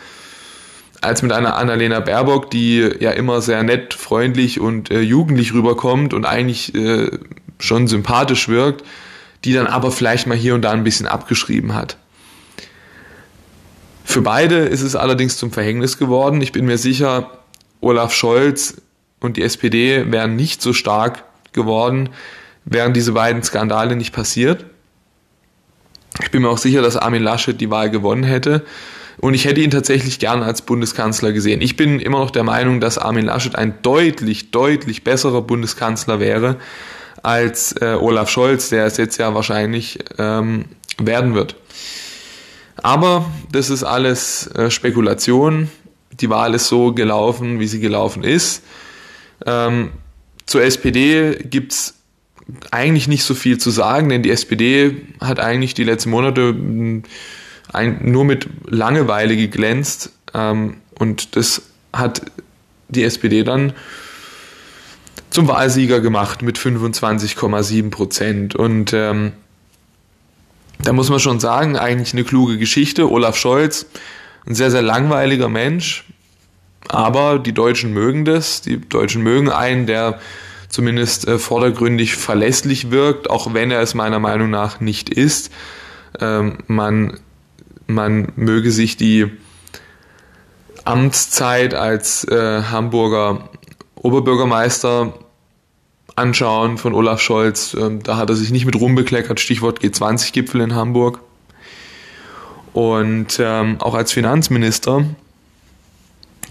als 1.00 1.22
mit 1.22 1.32
einer 1.32 1.56
Annalena 1.56 2.00
Baerbock, 2.00 2.50
die 2.50 2.78
ja 3.00 3.10
immer 3.10 3.42
sehr 3.42 3.62
nett, 3.62 3.94
freundlich 3.94 4.60
und 4.60 4.90
äh, 4.90 5.00
jugendlich 5.00 5.52
rüberkommt 5.52 6.14
und 6.14 6.24
eigentlich 6.24 6.74
äh, 6.74 7.10
schon 7.58 7.88
sympathisch 7.88 8.48
wirkt, 8.48 8.84
die 9.44 9.52
dann 9.52 9.66
aber 9.66 9.90
vielleicht 9.92 10.26
mal 10.26 10.36
hier 10.36 10.54
und 10.54 10.62
da 10.62 10.70
ein 10.70 10.84
bisschen 10.84 11.06
abgeschrieben 11.06 11.74
hat. 11.74 11.98
Für 14.04 14.22
beide 14.22 14.56
ist 14.58 14.82
es 14.82 14.96
allerdings 14.96 15.36
zum 15.36 15.50
Verhängnis 15.50 15.98
geworden. 15.98 16.40
Ich 16.40 16.52
bin 16.52 16.66
mir 16.66 16.78
sicher, 16.78 17.38
Olaf 17.80 18.14
Scholz 18.14 18.80
und 19.20 19.36
die 19.36 19.42
SPD 19.42 20.10
wären 20.10 20.36
nicht 20.36 20.62
so 20.62 20.72
stark 20.72 21.24
geworden, 21.52 22.10
wären 22.64 22.94
diese 22.94 23.12
beiden 23.12 23.42
Skandale 23.42 23.96
nicht 23.96 24.12
passiert. 24.12 24.64
Ich 26.22 26.30
bin 26.30 26.42
mir 26.42 26.48
auch 26.48 26.58
sicher, 26.58 26.82
dass 26.82 26.96
Armin 26.96 27.22
Laschet 27.22 27.60
die 27.60 27.70
Wahl 27.70 27.90
gewonnen 27.90 28.24
hätte. 28.24 28.64
Und 29.18 29.34
ich 29.34 29.44
hätte 29.44 29.60
ihn 29.60 29.70
tatsächlich 29.70 30.18
gern 30.18 30.42
als 30.42 30.62
Bundeskanzler 30.62 31.32
gesehen. 31.32 31.60
Ich 31.60 31.76
bin 31.76 32.00
immer 32.00 32.18
noch 32.18 32.30
der 32.30 32.44
Meinung, 32.44 32.80
dass 32.80 32.98
Armin 32.98 33.26
Laschet 33.26 33.56
ein 33.56 33.74
deutlich, 33.82 34.50
deutlich 34.50 35.04
besserer 35.04 35.42
Bundeskanzler 35.42 36.20
wäre 36.20 36.56
als 37.22 37.72
äh, 37.80 37.96
Olaf 37.98 38.28
Scholz, 38.28 38.68
der 38.68 38.86
es 38.86 38.96
jetzt 38.96 39.16
ja 39.18 39.34
wahrscheinlich 39.34 39.98
ähm, 40.18 40.66
werden 40.98 41.34
wird. 41.34 41.56
Aber 42.76 43.24
das 43.50 43.70
ist 43.70 43.82
alles 43.82 44.46
äh, 44.48 44.70
Spekulation. 44.70 45.70
Die 46.20 46.28
Wahl 46.28 46.54
ist 46.54 46.68
so 46.68 46.92
gelaufen, 46.92 47.60
wie 47.60 47.66
sie 47.66 47.80
gelaufen 47.80 48.24
ist. 48.24 48.62
Ähm, 49.46 49.90
zur 50.46 50.62
SPD 50.62 51.38
gibt's 51.44 51.94
eigentlich 52.70 53.08
nicht 53.08 53.24
so 53.24 53.34
viel 53.34 53.58
zu 53.58 53.70
sagen, 53.70 54.08
denn 54.08 54.22
die 54.22 54.30
SPD 54.30 55.02
hat 55.20 55.40
eigentlich 55.40 55.74
die 55.74 55.84
letzten 55.84 56.10
Monate 56.10 56.48
hm, 56.48 57.02
nur 58.00 58.24
mit 58.24 58.48
Langeweile 58.66 59.36
geglänzt 59.36 60.10
ähm, 60.34 60.76
und 60.98 61.36
das 61.36 61.62
hat 61.92 62.22
die 62.88 63.02
SPD 63.02 63.42
dann 63.42 63.72
zum 65.30 65.48
Wahlsieger 65.48 66.00
gemacht 66.00 66.42
mit 66.42 66.58
25,7 66.58 67.90
Prozent 67.90 68.54
und 68.54 68.92
ähm, 68.92 69.32
da 70.82 70.92
muss 70.92 71.08
man 71.08 71.18
schon 71.18 71.40
sagen, 71.40 71.76
eigentlich 71.76 72.12
eine 72.12 72.24
kluge 72.24 72.58
Geschichte. 72.58 73.10
Olaf 73.10 73.36
Scholz, 73.36 73.86
ein 74.46 74.54
sehr, 74.54 74.70
sehr 74.70 74.82
langweiliger 74.82 75.48
Mensch, 75.48 76.04
aber 76.88 77.38
die 77.38 77.52
Deutschen 77.52 77.92
mögen 77.92 78.24
das. 78.24 78.60
Die 78.60 78.80
Deutschen 78.80 79.22
mögen 79.22 79.50
einen, 79.50 79.86
der 79.86 80.20
zumindest 80.74 81.28
äh, 81.28 81.38
vordergründig 81.38 82.16
verlässlich 82.16 82.90
wirkt, 82.90 83.30
auch 83.30 83.54
wenn 83.54 83.70
er 83.70 83.80
es 83.80 83.94
meiner 83.94 84.18
Meinung 84.18 84.50
nach 84.50 84.80
nicht 84.80 85.08
ist. 85.08 85.52
Ähm, 86.20 86.58
man, 86.66 87.20
man 87.86 88.32
möge 88.34 88.72
sich 88.72 88.96
die 88.96 89.30
Amtszeit 90.84 91.74
als 91.74 92.24
äh, 92.24 92.62
Hamburger 92.64 93.48
Oberbürgermeister 93.94 95.14
anschauen 96.16 96.76
von 96.76 96.92
Olaf 96.92 97.20
Scholz. 97.20 97.74
Ähm, 97.74 98.02
da 98.02 98.16
hat 98.16 98.28
er 98.28 98.36
sich 98.36 98.50
nicht 98.50 98.66
mit 98.66 98.74
rumbekleckert, 98.74 99.38
Stichwort 99.38 99.80
G20-Gipfel 99.80 100.60
in 100.60 100.74
Hamburg. 100.74 101.20
Und 102.72 103.38
ähm, 103.38 103.80
auch 103.80 103.94
als 103.94 104.12
Finanzminister 104.12 105.04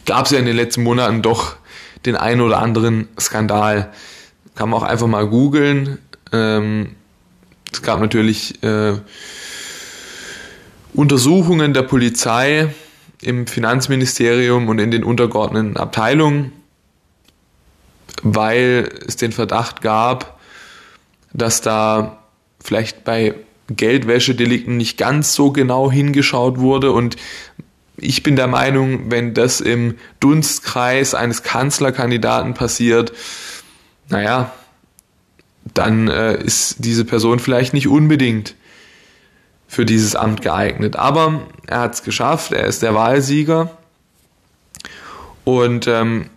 gab 0.06 0.25
es 0.25 0.32
ja 0.32 0.39
in 0.39 0.46
den 0.46 0.56
letzten 0.56 0.84
Monaten 0.84 1.22
doch 1.22 1.58
den 2.06 2.15
einen 2.15 2.39
oder 2.39 2.60
anderen 2.60 3.10
Skandal. 3.20 3.92
Kann 4.55 4.69
man 4.69 4.79
auch 4.79 4.83
einfach 4.83 5.07
mal 5.07 5.27
googeln. 5.27 5.98
Ähm, 6.31 6.95
es 7.72 7.81
gab 7.81 8.00
natürlich 8.00 8.62
äh, 8.63 8.93
Untersuchungen 10.93 11.74
der 11.74 11.83
Polizei 11.83 12.74
im 13.22 13.48
Finanzministerium 13.48 14.67
und 14.69 14.79
in 14.79 14.91
den 14.91 15.03
untergeordneten 15.03 15.77
Abteilungen, 15.77 16.51
weil 18.22 18.89
es 19.07 19.15
den 19.15 19.31
Verdacht 19.31 19.81
gab, 19.81 20.39
dass 21.33 21.62
da 21.62 22.19
vielleicht 22.63 23.03
bei 23.03 23.33
Geldwäschedelikten 23.69 24.77
nicht 24.77 24.98
ganz 24.98 25.33
so 25.33 25.51
genau 25.51 25.91
hingeschaut 25.91 26.60
wurde 26.60 26.91
und 26.91 27.15
ich 27.98 28.24
bin 28.24 28.36
der 28.36 28.48
Meinung, 28.48 29.12
wenn 29.12 29.33
das 29.33 29.62
im 29.62 29.95
Dunstkreis 30.19 31.13
eines 31.13 31.43
Kanzlerkandidaten 31.43 32.55
passiert, 32.55 33.13
naja, 34.10 34.53
dann 35.74 36.07
äh, 36.07 36.41
ist 36.41 36.77
diese 36.79 37.05
Person 37.05 37.39
vielleicht 37.39 37.74
nicht 37.74 37.88
unbedingt 37.88 38.55
für 39.67 39.86
dieses 39.86 40.15
Amt 40.15 40.41
geeignet. 40.41 40.95
Aber 40.95 41.41
er 41.67 41.81
hat 41.81 41.95
es 41.95 42.03
geschafft, 42.03 42.51
er 42.51 42.65
ist 42.65 42.83
der 42.83 42.93
Wahlsieger. 42.93 43.77
Und 45.43 45.88
ähm, 45.88 46.29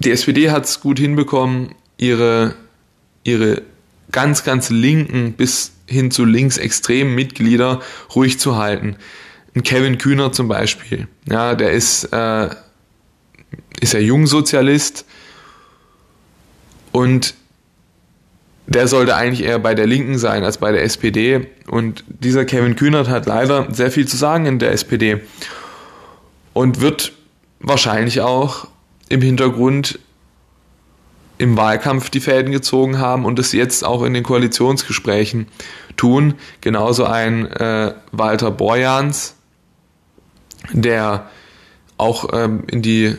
die 0.00 0.10
SPD 0.10 0.50
hat 0.50 0.64
es 0.64 0.80
gut 0.80 0.98
hinbekommen, 0.98 1.74
ihre, 1.96 2.54
ihre 3.24 3.62
ganz, 4.10 4.44
ganz 4.44 4.70
linken 4.70 5.34
bis 5.34 5.72
hin 5.86 6.10
zu 6.10 6.24
linksextremen 6.24 7.14
Mitglieder 7.14 7.80
ruhig 8.14 8.40
zu 8.40 8.56
halten. 8.56 8.96
Kevin 9.64 9.98
Kühner 9.98 10.32
zum 10.32 10.48
Beispiel, 10.48 11.08
ja, 11.28 11.54
der 11.54 11.72
ist, 11.72 12.04
äh, 12.12 12.48
ist 13.80 13.92
ja 13.92 14.00
Jungsozialist 14.00 15.04
und 16.92 17.34
der 18.66 18.86
sollte 18.86 19.16
eigentlich 19.16 19.46
eher 19.46 19.58
bei 19.58 19.74
der 19.74 19.86
Linken 19.86 20.18
sein 20.18 20.44
als 20.44 20.58
bei 20.58 20.72
der 20.72 20.82
SPD. 20.82 21.48
Und 21.66 22.04
dieser 22.08 22.44
Kevin 22.44 22.76
Kühnert 22.76 23.08
hat 23.08 23.26
leider 23.26 23.66
sehr 23.72 23.90
viel 23.90 24.06
zu 24.06 24.16
sagen 24.16 24.46
in 24.46 24.58
der 24.58 24.72
SPD 24.72 25.20
und 26.52 26.80
wird 26.80 27.12
wahrscheinlich 27.60 28.20
auch 28.20 28.68
im 29.08 29.20
Hintergrund 29.20 29.98
im 31.38 31.56
Wahlkampf 31.56 32.08
die 32.08 32.20
Fäden 32.20 32.52
gezogen 32.52 32.98
haben 32.98 33.24
und 33.24 33.38
es 33.38 33.52
jetzt 33.52 33.84
auch 33.84 34.04
in 34.04 34.14
den 34.14 34.22
Koalitionsgesprächen 34.22 35.48
tun. 35.96 36.34
Genauso 36.60 37.04
ein 37.04 37.46
äh, 37.46 37.94
Walter 38.12 38.50
Borjans, 38.52 39.34
der 40.72 41.28
auch 41.96 42.28
ähm, 42.32 42.64
in 42.68 42.80
die 42.80 43.16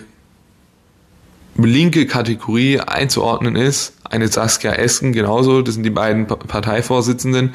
linke 1.57 2.07
Kategorie 2.07 2.79
einzuordnen 2.79 3.55
ist. 3.55 3.93
Eine 4.09 4.27
Saskia 4.27 4.73
Esken 4.73 5.13
genauso, 5.13 5.61
das 5.61 5.75
sind 5.75 5.83
die 5.83 5.89
beiden 5.89 6.27
Parteivorsitzenden. 6.27 7.53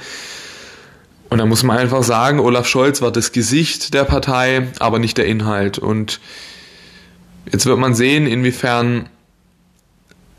Und 1.30 1.38
da 1.38 1.46
muss 1.46 1.62
man 1.62 1.78
einfach 1.78 2.02
sagen, 2.02 2.40
Olaf 2.40 2.66
Scholz 2.66 3.02
war 3.02 3.12
das 3.12 3.32
Gesicht 3.32 3.92
der 3.92 4.04
Partei, 4.04 4.68
aber 4.78 4.98
nicht 4.98 5.18
der 5.18 5.26
Inhalt. 5.26 5.78
Und 5.78 6.20
jetzt 7.50 7.66
wird 7.66 7.78
man 7.78 7.94
sehen, 7.94 8.26
inwiefern 8.26 9.08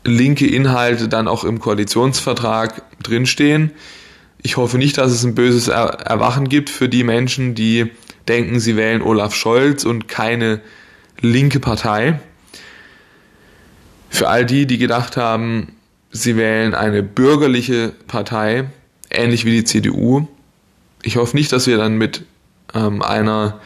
linke 0.04 0.46
Inhalte 0.46 1.08
dann 1.08 1.28
auch 1.28 1.44
im 1.44 1.60
Koalitionsvertrag 1.60 2.82
drinstehen. 3.02 3.70
Ich 4.42 4.56
hoffe 4.56 4.78
nicht, 4.78 4.98
dass 4.98 5.12
es 5.12 5.22
ein 5.22 5.34
böses 5.34 5.68
Erwachen 5.68 6.48
gibt 6.48 6.70
für 6.70 6.88
die 6.88 7.04
Menschen, 7.04 7.54
die 7.54 7.90
denken, 8.26 8.58
sie 8.58 8.76
wählen 8.76 9.02
Olaf 9.02 9.34
Scholz 9.34 9.84
und 9.84 10.08
keine 10.08 10.60
linke 11.20 11.60
Partei. 11.60 12.18
Für 14.10 14.28
all 14.28 14.44
die, 14.44 14.66
die 14.66 14.76
gedacht 14.76 15.16
haben, 15.16 15.76
sie 16.10 16.36
wählen 16.36 16.74
eine 16.74 17.02
bürgerliche 17.02 17.94
Partei, 18.08 18.68
ähnlich 19.08 19.44
wie 19.44 19.52
die 19.52 19.64
CDU. 19.64 20.26
Ich 21.02 21.16
hoffe 21.16 21.36
nicht, 21.36 21.52
dass 21.52 21.68
wir 21.68 21.78
dann 21.78 21.96
mit 21.96 22.24
ähm, 22.74 23.02
einer 23.02 23.60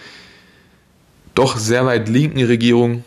doch 1.34 1.56
sehr 1.56 1.86
weit 1.86 2.08
linken 2.08 2.44
Regierung 2.44 3.02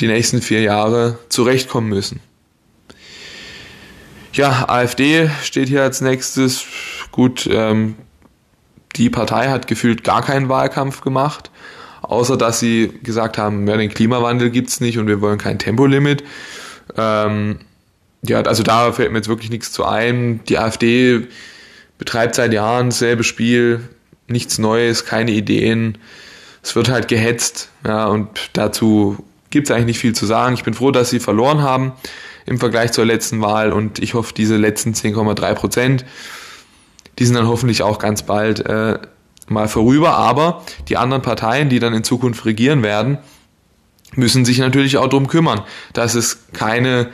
die 0.00 0.08
nächsten 0.08 0.42
vier 0.42 0.62
Jahre 0.62 1.18
zurechtkommen 1.28 1.90
müssen. 1.90 2.20
Ja, 4.32 4.68
AfD 4.68 5.30
steht 5.42 5.68
hier 5.68 5.82
als 5.82 6.00
nächstes. 6.00 6.64
Gut, 7.12 7.46
ähm, 7.52 7.96
die 8.96 9.10
Partei 9.10 9.50
hat 9.50 9.66
gefühlt 9.66 10.04
gar 10.04 10.22
keinen 10.22 10.48
Wahlkampf 10.48 11.02
gemacht 11.02 11.51
außer 12.02 12.36
dass 12.36 12.60
sie 12.60 12.92
gesagt 13.02 13.38
haben, 13.38 13.66
ja, 13.66 13.76
den 13.76 13.90
Klimawandel 13.90 14.50
gibt's 14.50 14.80
nicht 14.80 14.98
und 14.98 15.06
wir 15.06 15.20
wollen 15.20 15.38
kein 15.38 15.58
Tempolimit. 15.58 16.24
Ähm, 16.96 17.60
ja, 18.22 18.40
also 18.42 18.62
da 18.62 18.92
fällt 18.92 19.10
mir 19.10 19.18
jetzt 19.18 19.28
wirklich 19.28 19.50
nichts 19.50 19.72
zu 19.72 19.84
ein. 19.84 20.40
Die 20.48 20.58
AfD 20.58 21.26
betreibt 21.98 22.34
seit 22.34 22.52
Jahren 22.52 22.90
dasselbe 22.90 23.24
Spiel, 23.24 23.88
nichts 24.28 24.58
Neues, 24.58 25.04
keine 25.04 25.32
Ideen. 25.32 25.98
Es 26.62 26.76
wird 26.76 26.88
halt 26.88 27.08
gehetzt, 27.08 27.70
ja, 27.86 28.06
und 28.06 28.50
dazu 28.52 29.24
gibt's 29.50 29.70
eigentlich 29.70 29.86
nicht 29.86 29.98
viel 29.98 30.14
zu 30.14 30.26
sagen. 30.26 30.54
Ich 30.54 30.64
bin 30.64 30.74
froh, 30.74 30.90
dass 30.90 31.10
sie 31.10 31.20
verloren 31.20 31.62
haben 31.62 31.92
im 32.46 32.58
Vergleich 32.58 32.92
zur 32.92 33.04
letzten 33.04 33.40
Wahl 33.40 33.72
und 33.72 33.98
ich 33.98 34.14
hoffe, 34.14 34.32
diese 34.34 34.56
letzten 34.56 34.92
10,3 34.92 35.54
Prozent, 35.54 36.04
die 37.18 37.24
sind 37.24 37.34
dann 37.34 37.46
hoffentlich 37.46 37.82
auch 37.82 37.98
ganz 37.98 38.22
bald 38.22 38.64
äh, 38.66 38.98
mal 39.48 39.68
vorüber, 39.68 40.16
aber 40.16 40.64
die 40.88 40.96
anderen 40.96 41.22
Parteien, 41.22 41.68
die 41.68 41.78
dann 41.78 41.94
in 41.94 42.04
Zukunft 42.04 42.44
regieren 42.44 42.82
werden, 42.82 43.18
müssen 44.14 44.44
sich 44.44 44.58
natürlich 44.58 44.96
auch 44.98 45.08
darum 45.08 45.26
kümmern, 45.26 45.62
dass 45.92 46.14
es 46.14 46.48
keine 46.52 47.10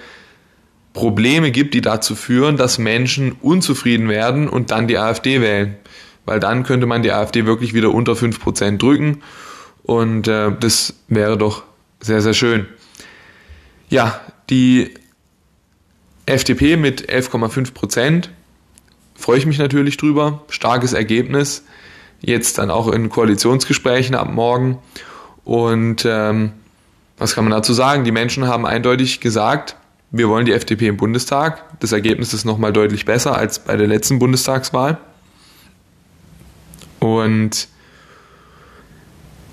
Probleme 0.93 1.51
gibt, 1.53 1.75
die 1.75 1.81
dazu 1.81 2.17
führen, 2.17 2.57
dass 2.57 2.79
Menschen 2.79 3.33
unzufrieden 3.33 4.09
werden 4.09 4.49
und 4.49 4.71
dann 4.71 4.89
die 4.89 4.99
AfD 4.99 5.41
wählen. 5.41 5.77
Weil 6.25 6.41
dann 6.41 6.65
könnte 6.65 6.87
man 6.87 7.03
die 7.03 7.13
AfD 7.13 7.47
wirklich 7.47 7.73
wieder 7.73 7.95
unter 7.95 8.13
5% 8.13 8.79
drücken 8.79 9.23
und 9.83 10.29
äh, 10.29 10.51
das 10.59 10.95
wäre 11.09 11.39
doch 11.39 11.63
sehr, 12.01 12.21
sehr 12.21 12.35
schön. 12.35 12.67
Ja, 13.89 14.21
die 14.51 14.93
FDP 16.27 16.77
mit 16.77 17.11
11,5% 17.11 18.29
freue 19.15 19.39
ich 19.39 19.47
mich 19.47 19.59
natürlich 19.59 19.97
drüber. 19.97 20.45
Starkes 20.51 20.93
Ergebnis 20.93 21.65
jetzt 22.21 22.59
dann 22.59 22.71
auch 22.71 22.89
in 22.89 23.09
Koalitionsgesprächen 23.09 24.15
ab 24.15 24.31
morgen. 24.31 24.79
Und 25.45 26.05
ähm, 26.07 26.53
was 27.17 27.35
kann 27.35 27.45
man 27.45 27.53
dazu 27.53 27.73
sagen? 27.73 28.05
Die 28.05 28.13
Menschen 28.13 28.47
haben 28.47 28.67
eindeutig 28.67 29.21
gesagt, 29.21 29.77
wir 30.11 30.29
wollen 30.29 30.47
die 30.47 30.53
FDP 30.53 30.89
im 30.89 30.97
Bundestag. 30.97 31.65
Das 31.81 31.93
Ergebnis 31.93 32.33
ist 32.33 32.45
nochmal 32.45 32.73
deutlich 32.73 33.05
besser 33.05 33.37
als 33.37 33.59
bei 33.59 33.77
der 33.77 33.87
letzten 33.87 34.19
Bundestagswahl. 34.19 34.99
Und 36.99 37.69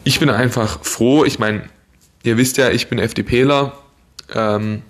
ich 0.04 0.20
bin 0.20 0.30
einfach 0.30 0.84
froh. 0.84 1.26
Ich 1.26 1.40
meine, 1.40 1.64
ihr 2.24 2.38
wisst 2.38 2.58
ja, 2.58 2.70
ich 2.70 2.88
bin 2.88 3.00
FDPler 3.00 3.74
ähm, 4.34 4.82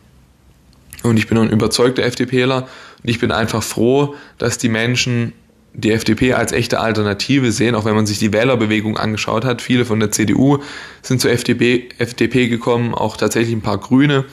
und 1.03 1.17
ich 1.17 1.27
bin 1.27 1.37
ein 1.37 1.49
überzeugter 1.49 2.03
FDPler. 2.03 2.63
Und 3.03 3.09
ich 3.09 3.19
bin 3.19 3.31
einfach 3.31 3.63
froh, 3.63 4.15
dass 4.37 4.57
die 4.57 4.69
Menschen 4.69 5.33
die 5.77 5.91
FDP 5.91 6.33
als 6.33 6.51
echte 6.51 6.79
Alternative 6.79 7.51
sehen, 7.51 7.75
auch 7.75 7.85
wenn 7.85 7.95
man 7.95 8.05
sich 8.05 8.19
die 8.19 8.31
Wählerbewegung 8.31 8.97
angeschaut 8.97 9.45
hat. 9.45 9.61
Viele 9.61 9.85
von 9.85 9.99
der 9.99 10.11
CDU 10.11 10.59
sind 11.01 11.21
zur 11.21 11.31
FDP, 11.31 11.89
FDP 11.97 12.47
gekommen, 12.47 12.93
auch 12.93 13.17
tatsächlich 13.17 13.55
ein 13.55 13.61
paar 13.61 13.77
Grüne. 13.77 14.25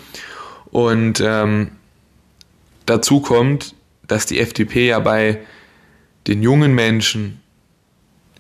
Und 0.70 1.22
ähm, 1.24 1.72
dazu 2.87 3.20
kommt, 3.20 3.74
dass 4.07 4.26
die 4.26 4.38
FDP 4.40 4.88
ja 4.88 5.00
bei 5.00 5.40
den 6.26 6.42
jungen 6.42 6.74
Menschen 6.74 7.40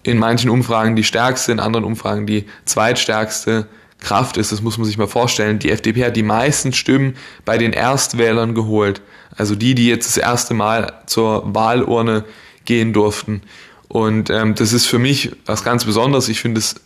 in 0.02 0.18
manchen 0.18 0.50
Umfragen 0.50 0.96
die 0.96 1.04
stärkste, 1.04 1.52
in 1.52 1.60
anderen 1.60 1.84
Umfragen 1.84 2.26
die 2.26 2.46
zweitstärkste 2.64 3.68
Kraft 3.98 4.36
ist. 4.36 4.50
Das 4.52 4.62
muss 4.62 4.78
man 4.78 4.84
sich 4.84 4.98
mal 4.98 5.06
vorstellen. 5.06 5.58
Die 5.58 5.70
FDP 5.70 6.04
hat 6.04 6.16
die 6.16 6.22
meisten 6.22 6.72
Stimmen 6.72 7.14
bei 7.44 7.58
den 7.58 7.72
Erstwählern 7.72 8.54
geholt. 8.54 9.00
Also 9.36 9.54
die, 9.54 9.74
die 9.74 9.86
jetzt 9.86 10.06
das 10.06 10.16
erste 10.16 10.54
Mal 10.54 11.02
zur 11.06 11.54
Wahlurne 11.54 12.24
gehen 12.64 12.92
durften. 12.92 13.42
Und 13.88 14.30
ähm, 14.30 14.54
das 14.54 14.72
ist 14.72 14.86
für 14.86 14.98
mich 14.98 15.32
was 15.46 15.64
ganz 15.64 15.84
Besonderes. 15.84 16.28
Ich 16.28 16.40
finde 16.40 16.60
es 16.60 16.76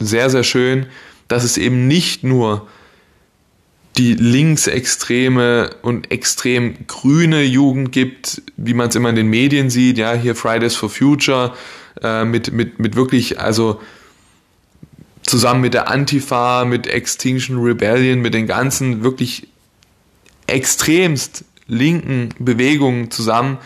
sehr, 0.00 0.30
sehr 0.30 0.42
schön, 0.42 0.86
dass 1.28 1.44
es 1.44 1.58
eben 1.58 1.86
nicht 1.86 2.24
nur 2.24 2.66
die 3.96 4.14
linksextreme 4.14 5.70
und 5.82 6.10
extrem 6.10 6.86
grüne 6.86 7.42
Jugend 7.42 7.92
gibt, 7.92 8.42
wie 8.56 8.74
man 8.74 8.88
es 8.88 8.94
immer 8.94 9.08
in 9.08 9.16
den 9.16 9.28
Medien 9.28 9.70
sieht, 9.70 9.96
ja, 9.96 10.12
hier 10.12 10.34
Fridays 10.34 10.76
for 10.76 10.90
Future, 10.90 11.54
äh, 12.02 12.24
mit, 12.24 12.52
mit, 12.52 12.78
mit 12.78 12.94
wirklich, 12.94 13.40
also 13.40 13.80
zusammen 15.22 15.62
mit 15.62 15.74
der 15.74 15.88
Antifa, 15.88 16.64
mit 16.64 16.86
Extinction 16.86 17.58
Rebellion, 17.58 18.20
mit 18.20 18.34
den 18.34 18.46
ganzen 18.46 19.02
wirklich 19.02 19.48
extremst 20.46 21.44
linken 21.66 22.28
Bewegungen 22.38 23.10
zusammen, 23.10 23.58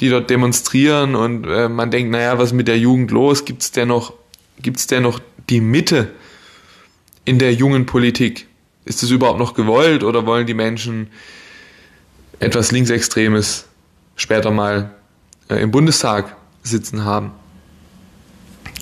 die 0.00 0.08
dort 0.08 0.30
demonstrieren 0.30 1.14
und 1.14 1.46
äh, 1.46 1.68
man 1.68 1.90
denkt, 1.90 2.10
naja, 2.10 2.38
was 2.38 2.46
ist 2.46 2.52
mit 2.54 2.68
der 2.68 2.78
Jugend 2.78 3.10
los? 3.10 3.44
Gibt 3.44 3.62
es 3.62 3.70
denn 3.70 3.88
noch, 3.88 4.14
gibt's 4.60 4.86
denn 4.86 5.06
die 5.48 5.60
Mitte 5.60 6.10
in 7.24 7.38
der 7.38 7.52
jungen 7.52 7.86
Politik? 7.86 8.46
Ist 8.86 9.02
es 9.02 9.10
überhaupt 9.10 9.38
noch 9.38 9.54
gewollt 9.54 10.02
oder 10.02 10.24
wollen 10.26 10.46
die 10.46 10.54
Menschen 10.54 11.08
etwas 12.38 12.72
Linksextremes 12.72 13.66
später 14.16 14.50
mal 14.50 14.90
äh, 15.48 15.56
im 15.56 15.70
Bundestag 15.70 16.34
sitzen 16.62 17.04
haben? 17.04 17.32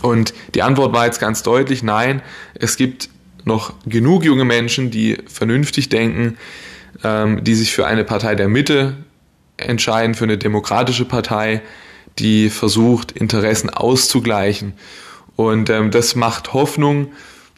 Und 0.02 0.33
die 0.54 0.62
Antwort 0.62 0.92
war 0.92 1.07
jetzt 1.07 1.18
ganz 1.18 1.42
deutlich, 1.42 1.83
nein, 1.83 2.22
es 2.54 2.76
gibt 2.76 3.11
noch 3.44 3.74
genug 3.87 4.24
junge 4.24 4.44
Menschen, 4.44 4.92
die 4.92 5.18
vernünftig 5.26 5.88
denken, 5.88 6.38
ähm, 7.02 7.42
die 7.42 7.57
sich 7.57 7.72
für 7.72 7.87
eine 7.87 8.04
Partei 8.04 8.37
der 8.37 8.48
Mitte 8.48 8.96
entscheiden, 9.59 10.14
für 10.14 10.25
eine 10.25 10.38
demokratische 10.38 11.05
Partei, 11.05 11.62
die 12.18 12.49
versucht, 12.51 13.12
Interessen 13.12 13.71
auszugleichen. 13.71 14.73
Und 15.37 15.71
ähm, 15.71 15.90
das 15.90 16.14
macht 16.14 16.53
Hoffnung, 16.53 17.12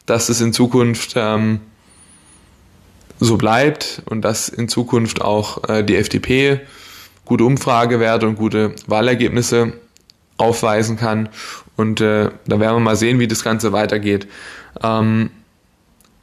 dass 0.05 0.29
es 0.29 0.41
in 0.41 0.53
Zukunft 0.53 1.13
ähm, 1.15 1.61
so 3.19 3.37
bleibt 3.37 4.01
und 4.05 4.21
dass 4.23 4.49
in 4.49 4.67
Zukunft 4.67 5.21
auch 5.21 5.67
äh, 5.69 5.83
die 5.83 5.95
FDP 5.95 6.61
gute 7.25 7.43
Umfragewerte 7.45 8.27
und 8.27 8.35
gute 8.35 8.75
Wahlergebnisse 8.87 9.73
aufweisen 10.37 10.97
kann. 10.97 11.29
Und 11.77 12.01
äh, 12.01 12.29
da 12.45 12.59
werden 12.59 12.75
wir 12.75 12.79
mal 12.79 12.95
sehen, 12.95 13.19
wie 13.19 13.27
das 13.27 13.43
Ganze 13.43 13.71
weitergeht. 13.71 14.27
Ähm, 14.83 15.29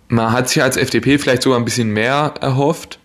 man 0.09 0.33
hat 0.33 0.49
sich 0.49 0.63
als 0.63 0.77
FDP 0.77 1.19
vielleicht 1.19 1.43
sogar 1.43 1.59
ein 1.59 1.65
bisschen 1.65 1.93
mehr 1.93 2.35
erhofft 2.41 2.99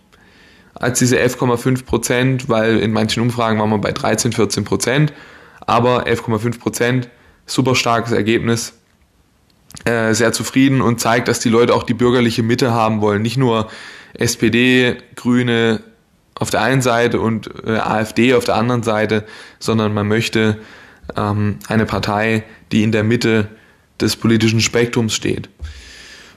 als 0.74 0.98
diese 0.98 1.18
11,5 1.18 1.84
Prozent, 1.84 2.48
weil 2.48 2.78
in 2.78 2.92
manchen 2.92 3.22
Umfragen 3.22 3.58
waren 3.58 3.70
wir 3.70 3.78
bei 3.78 3.92
13, 3.92 4.32
14 4.32 4.64
Prozent. 4.64 5.12
Aber 5.60 6.06
11,5 6.06 6.58
Prozent, 6.58 7.08
super 7.46 7.74
starkes 7.74 8.12
Ergebnis. 8.12 8.74
Äh, 9.84 10.14
sehr 10.14 10.32
zufrieden 10.32 10.80
und 10.80 11.00
zeigt, 11.00 11.26
dass 11.26 11.40
die 11.40 11.48
Leute 11.48 11.74
auch 11.74 11.82
die 11.82 11.94
bürgerliche 11.94 12.42
Mitte 12.42 12.72
haben 12.72 13.00
wollen. 13.00 13.22
Nicht 13.22 13.36
nur 13.36 13.68
SPD, 14.14 14.96
Grüne 15.16 15.82
auf 16.36 16.50
der 16.50 16.62
einen 16.62 16.82
Seite 16.82 17.20
und 17.20 17.50
äh, 17.64 17.76
AfD 17.76 18.34
auf 18.34 18.44
der 18.44 18.54
anderen 18.54 18.82
Seite, 18.82 19.24
sondern 19.58 19.92
man 19.92 20.06
möchte 20.06 20.58
ähm, 21.16 21.58
eine 21.68 21.86
Partei, 21.86 22.44
die 22.72 22.82
in 22.82 22.92
der 22.92 23.04
Mitte 23.04 23.48
des 24.00 24.16
politischen 24.16 24.60
Spektrums 24.60 25.14
steht. 25.14 25.48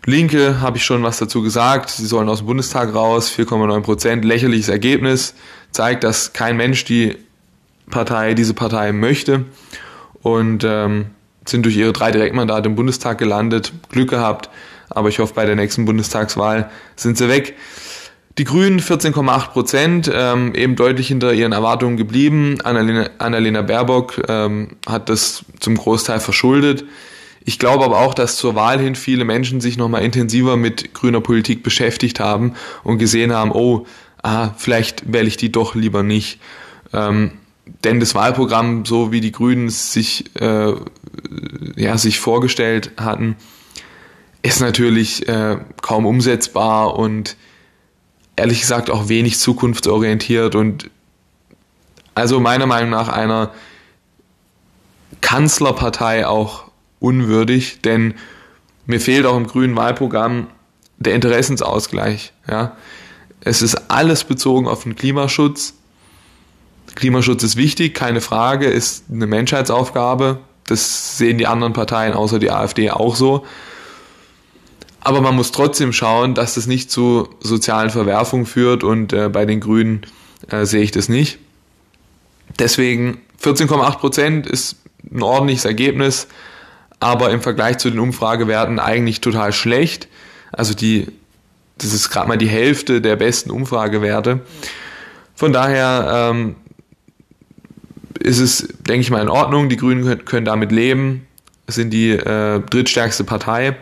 Linke 0.07 0.61
habe 0.61 0.77
ich 0.77 0.85
schon 0.85 1.03
was 1.03 1.17
dazu 1.17 1.41
gesagt. 1.41 1.89
Sie 1.89 2.05
sollen 2.05 2.29
aus 2.29 2.37
dem 2.37 2.47
Bundestag 2.47 2.95
raus, 2.95 3.29
4,9 3.29 3.81
Prozent, 3.81 4.23
lächerliches 4.23 4.69
Ergebnis, 4.69 5.33
zeigt, 5.71 6.05
dass 6.05 6.31
kein 6.31 6.55
Mensch 6.55 6.85
die 6.85 7.17
Partei, 7.89 8.33
diese 8.33 8.53
Partei 8.53 8.93
möchte 8.93 9.43
und 10.21 10.63
ähm, 10.63 11.07
sind 11.45 11.65
durch 11.65 11.75
ihre 11.75 11.91
drei 11.91 12.11
Direktmandate 12.11 12.69
im 12.69 12.75
Bundestag 12.75 13.17
gelandet, 13.17 13.73
Glück 13.89 14.09
gehabt, 14.09 14.49
aber 14.89 15.09
ich 15.09 15.19
hoffe, 15.19 15.33
bei 15.33 15.45
der 15.45 15.57
nächsten 15.57 15.83
Bundestagswahl 15.83 16.71
sind 16.95 17.17
sie 17.17 17.27
weg. 17.27 17.57
Die 18.37 18.45
Grünen 18.45 18.79
14,8 18.79 19.49
Prozent, 19.49 20.09
ähm, 20.13 20.55
eben 20.55 20.77
deutlich 20.77 21.09
hinter 21.09 21.33
ihren 21.33 21.51
Erwartungen 21.51 21.97
geblieben. 21.97 22.59
Annalena, 22.63 23.09
Annalena 23.17 23.61
Baerbock 23.61 24.21
ähm, 24.29 24.77
hat 24.87 25.09
das 25.09 25.43
zum 25.59 25.75
Großteil 25.75 26.21
verschuldet. 26.21 26.85
Ich 27.47 27.59
glaube 27.59 27.85
aber 27.85 27.99
auch, 28.01 28.13
dass 28.13 28.35
zur 28.35 28.55
Wahl 28.55 28.77
hin 28.77 28.93
viele 28.93 29.23
Menschen 29.23 29.61
sich 29.61 29.77
nochmal 29.77 30.03
intensiver 30.03 30.57
mit 30.57 30.93
grüner 30.93 31.21
Politik 31.21 31.63
beschäftigt 31.63 32.19
haben 32.19 32.55
und 32.83 32.97
gesehen 32.97 33.31
haben, 33.31 33.53
oh, 33.53 33.87
ah, 34.21 34.49
vielleicht 34.57 35.13
wähle 35.13 35.29
ich 35.29 35.37
die 35.37 35.49
doch 35.49 35.73
lieber 35.73 36.03
nicht. 36.03 36.41
Ähm, 36.91 37.31
denn 37.85 38.01
das 38.01 38.15
Wahlprogramm, 38.15 38.83
so 38.83 39.13
wie 39.13 39.21
die 39.21 39.31
Grünen 39.31 39.69
sich, 39.69 40.25
äh, 40.35 40.73
ja, 41.77 41.97
sich 41.97 42.19
vorgestellt 42.19 42.91
hatten, 42.97 43.37
ist 44.41 44.59
natürlich 44.59 45.25
äh, 45.29 45.57
kaum 45.81 46.05
umsetzbar 46.05 46.99
und 46.99 47.37
ehrlich 48.35 48.59
gesagt 48.59 48.89
auch 48.89 49.07
wenig 49.07 49.39
zukunftsorientiert 49.39 50.53
und 50.53 50.89
also 52.13 52.41
meiner 52.41 52.65
Meinung 52.65 52.89
nach 52.89 53.07
einer 53.07 53.51
Kanzlerpartei 55.21 56.27
auch 56.27 56.66
unwürdig, 56.99 57.81
denn 57.81 58.15
mir 58.85 58.99
fehlt 58.99 59.25
auch 59.25 59.37
im 59.37 59.47
grünen 59.47 59.75
Wahlprogramm 59.75 60.47
der 60.97 61.13
Interessensausgleich. 61.13 62.33
Ja. 62.49 62.75
Es 63.41 63.61
ist 63.61 63.89
alles 63.89 64.23
bezogen 64.23 64.67
auf 64.67 64.83
den 64.83 64.95
Klimaschutz. 64.95 65.73
Klimaschutz 66.95 67.43
ist 67.43 67.55
wichtig, 67.55 67.93
keine 67.93 68.21
Frage, 68.21 68.67
ist 68.67 69.05
eine 69.11 69.27
Menschheitsaufgabe. 69.27 70.39
Das 70.65 71.17
sehen 71.17 71.37
die 71.37 71.47
anderen 71.47 71.73
Parteien 71.73 72.13
außer 72.13 72.39
die 72.39 72.51
AfD 72.51 72.89
auch 72.91 73.15
so. 73.15 73.45
Aber 75.01 75.21
man 75.21 75.35
muss 75.35 75.51
trotzdem 75.51 75.93
schauen, 75.93 76.33
dass 76.33 76.55
das 76.55 76.67
nicht 76.67 76.91
zu 76.91 77.29
sozialen 77.39 77.89
Verwerfungen 77.89 78.45
führt 78.45 78.83
und 78.83 79.13
äh, 79.13 79.29
bei 79.29 79.45
den 79.45 79.59
Grünen 79.59 80.01
äh, 80.49 80.65
sehe 80.65 80.81
ich 80.81 80.91
das 80.91 81.07
nicht. 81.07 81.39
Deswegen 82.59 83.21
14,8 83.41 83.97
Prozent 83.99 84.47
ist 84.47 84.77
ein 85.09 85.21
ordentliches 85.21 85.65
Ergebnis, 85.65 86.27
aber 86.99 87.29
im 87.31 87.41
Vergleich 87.41 87.77
zu 87.77 87.89
den 87.89 87.99
Umfragewerten 87.99 88.79
eigentlich 88.79 89.21
total 89.21 89.53
schlecht. 89.53 90.07
Also 90.51 90.73
die, 90.73 91.07
das 91.77 91.93
ist 91.93 92.09
gerade 92.09 92.27
mal 92.27 92.37
die 92.37 92.47
Hälfte 92.47 93.01
der 93.01 93.15
besten 93.15 93.51
Umfragewerte. 93.51 94.41
Von 95.35 95.53
daher 95.53 96.31
ähm, 96.31 96.55
ist 98.19 98.39
es, 98.39 98.67
denke 98.79 99.01
ich 99.01 99.11
mal, 99.11 99.21
in 99.21 99.29
Ordnung. 99.29 99.69
Die 99.69 99.77
Grünen 99.77 100.03
können, 100.03 100.25
können 100.25 100.45
damit 100.45 100.71
leben, 100.71 101.27
sind 101.67 101.91
die 101.91 102.11
äh, 102.11 102.59
drittstärkste 102.61 103.23
Partei 103.23 103.77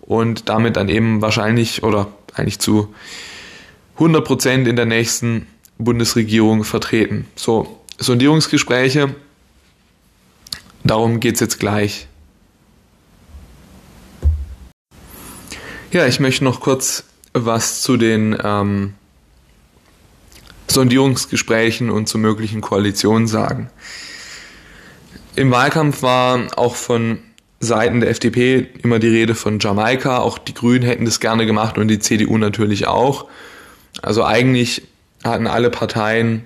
und 0.00 0.48
damit 0.48 0.76
dann 0.76 0.88
eben 0.88 1.20
wahrscheinlich 1.20 1.82
oder 1.82 2.08
eigentlich 2.34 2.58
zu 2.58 2.94
100 3.94 4.24
Prozent 4.24 4.68
in 4.68 4.76
der 4.76 4.86
nächsten 4.86 5.46
Bundesregierung 5.78 6.64
vertreten. 6.64 7.26
So, 7.34 7.80
Sondierungsgespräche, 7.98 9.14
darum 10.84 11.20
geht 11.20 11.34
es 11.34 11.40
jetzt 11.40 11.58
gleich. 11.58 12.06
Ja, 15.96 16.06
ich 16.06 16.20
möchte 16.20 16.44
noch 16.44 16.60
kurz 16.60 17.04
was 17.32 17.80
zu 17.80 17.96
den 17.96 18.36
ähm, 18.44 18.92
Sondierungsgesprächen 20.68 21.88
und 21.88 22.06
zu 22.06 22.18
möglichen 22.18 22.60
Koalitionen 22.60 23.26
sagen. 23.26 23.70
Im 25.36 25.50
Wahlkampf 25.50 26.02
war 26.02 26.48
auch 26.58 26.74
von 26.74 27.20
Seiten 27.60 28.00
der 28.00 28.10
FDP 28.10 28.68
immer 28.82 28.98
die 28.98 29.08
Rede 29.08 29.34
von 29.34 29.58
Jamaika. 29.58 30.18
Auch 30.18 30.36
die 30.36 30.52
Grünen 30.52 30.84
hätten 30.84 31.06
das 31.06 31.18
gerne 31.18 31.46
gemacht 31.46 31.78
und 31.78 31.88
die 31.88 31.98
CDU 31.98 32.36
natürlich 32.36 32.86
auch. 32.86 33.24
Also 34.02 34.22
eigentlich 34.22 34.82
hatten 35.24 35.46
alle 35.46 35.70
Parteien, 35.70 36.44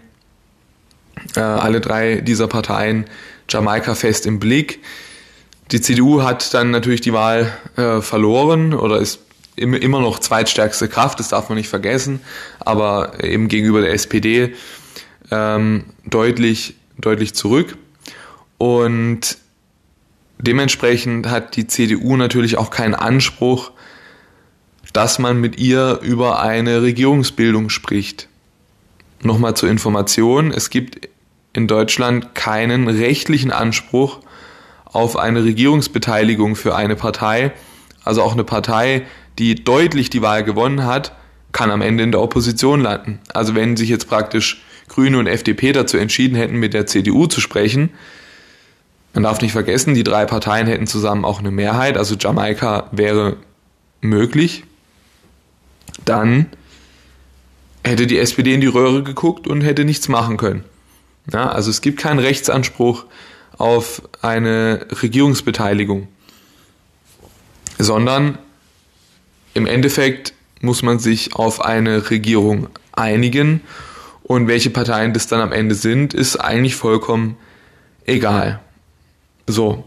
äh, 1.34 1.40
alle 1.40 1.80
drei 1.80 2.20
dieser 2.20 2.46
Parteien 2.46 3.06
Jamaika 3.48 3.96
fest 3.96 4.26
im 4.26 4.38
Blick. 4.38 4.78
Die 5.72 5.80
CDU 5.80 6.22
hat 6.22 6.54
dann 6.54 6.70
natürlich 6.70 7.00
die 7.00 7.12
Wahl 7.12 7.52
äh, 7.74 8.00
verloren 8.00 8.74
oder 8.74 8.98
ist 9.00 9.18
immer 9.56 10.00
noch 10.00 10.18
zweitstärkste 10.18 10.88
Kraft, 10.88 11.20
das 11.20 11.28
darf 11.28 11.48
man 11.48 11.58
nicht 11.58 11.68
vergessen, 11.68 12.20
aber 12.60 13.22
eben 13.22 13.48
gegenüber 13.48 13.80
der 13.80 13.92
SPD 13.92 14.54
ähm, 15.30 15.84
deutlich, 16.04 16.74
deutlich 16.98 17.34
zurück. 17.34 17.76
Und 18.58 19.38
dementsprechend 20.38 21.28
hat 21.28 21.56
die 21.56 21.66
CDU 21.66 22.16
natürlich 22.16 22.56
auch 22.56 22.70
keinen 22.70 22.94
Anspruch, 22.94 23.72
dass 24.92 25.18
man 25.18 25.40
mit 25.40 25.58
ihr 25.58 26.00
über 26.02 26.40
eine 26.40 26.82
Regierungsbildung 26.82 27.70
spricht. 27.70 28.28
Nochmal 29.22 29.54
zur 29.54 29.68
Information, 29.68 30.52
es 30.52 30.70
gibt 30.70 31.08
in 31.52 31.66
Deutschland 31.66 32.34
keinen 32.34 32.88
rechtlichen 32.88 33.50
Anspruch 33.50 34.20
auf 34.84 35.16
eine 35.16 35.44
Regierungsbeteiligung 35.44 36.56
für 36.56 36.74
eine 36.74 36.96
Partei. 36.96 37.52
Also 38.04 38.22
auch 38.22 38.32
eine 38.32 38.44
Partei, 38.44 39.02
die 39.38 39.54
deutlich 39.54 40.10
die 40.10 40.22
Wahl 40.22 40.44
gewonnen 40.44 40.84
hat, 40.84 41.12
kann 41.52 41.70
am 41.70 41.82
Ende 41.82 42.04
in 42.04 42.12
der 42.12 42.20
Opposition 42.20 42.80
landen. 42.80 43.20
Also 43.32 43.54
wenn 43.54 43.76
sich 43.76 43.88
jetzt 43.88 44.08
praktisch 44.08 44.62
Grüne 44.88 45.18
und 45.18 45.26
FDP 45.26 45.72
dazu 45.72 45.96
entschieden 45.96 46.36
hätten, 46.36 46.56
mit 46.56 46.74
der 46.74 46.86
CDU 46.86 47.26
zu 47.26 47.40
sprechen, 47.40 47.90
man 49.12 49.24
darf 49.24 49.40
nicht 49.40 49.52
vergessen, 49.52 49.94
die 49.94 50.04
drei 50.04 50.24
Parteien 50.24 50.66
hätten 50.66 50.86
zusammen 50.86 51.24
auch 51.24 51.40
eine 51.40 51.50
Mehrheit, 51.50 51.96
also 51.96 52.14
Jamaika 52.14 52.88
wäre 52.92 53.36
möglich. 54.00 54.64
Dann 56.04 56.46
hätte 57.84 58.06
die 58.06 58.18
SPD 58.18 58.54
in 58.54 58.60
die 58.60 58.68
Röhre 58.68 59.02
geguckt 59.02 59.48
und 59.48 59.62
hätte 59.62 59.84
nichts 59.84 60.08
machen 60.08 60.36
können. 60.36 60.64
Ja, 61.32 61.50
also 61.50 61.70
es 61.70 61.80
gibt 61.80 61.98
keinen 61.98 62.18
Rechtsanspruch 62.18 63.04
auf 63.58 64.02
eine 64.22 64.86
Regierungsbeteiligung, 65.02 66.08
sondern 67.78 68.38
im 69.54 69.66
Endeffekt 69.66 70.34
muss 70.60 70.82
man 70.82 70.98
sich 70.98 71.34
auf 71.34 71.60
eine 71.60 72.10
Regierung 72.10 72.68
einigen 72.92 73.62
Und 74.22 74.46
welche 74.46 74.70
Parteien 74.70 75.12
das 75.12 75.26
dann 75.26 75.40
am 75.40 75.52
Ende 75.52 75.74
sind, 75.74 76.14
ist 76.14 76.36
eigentlich 76.36 76.76
vollkommen 76.76 77.36
egal. 78.06 78.60
So. 79.46 79.84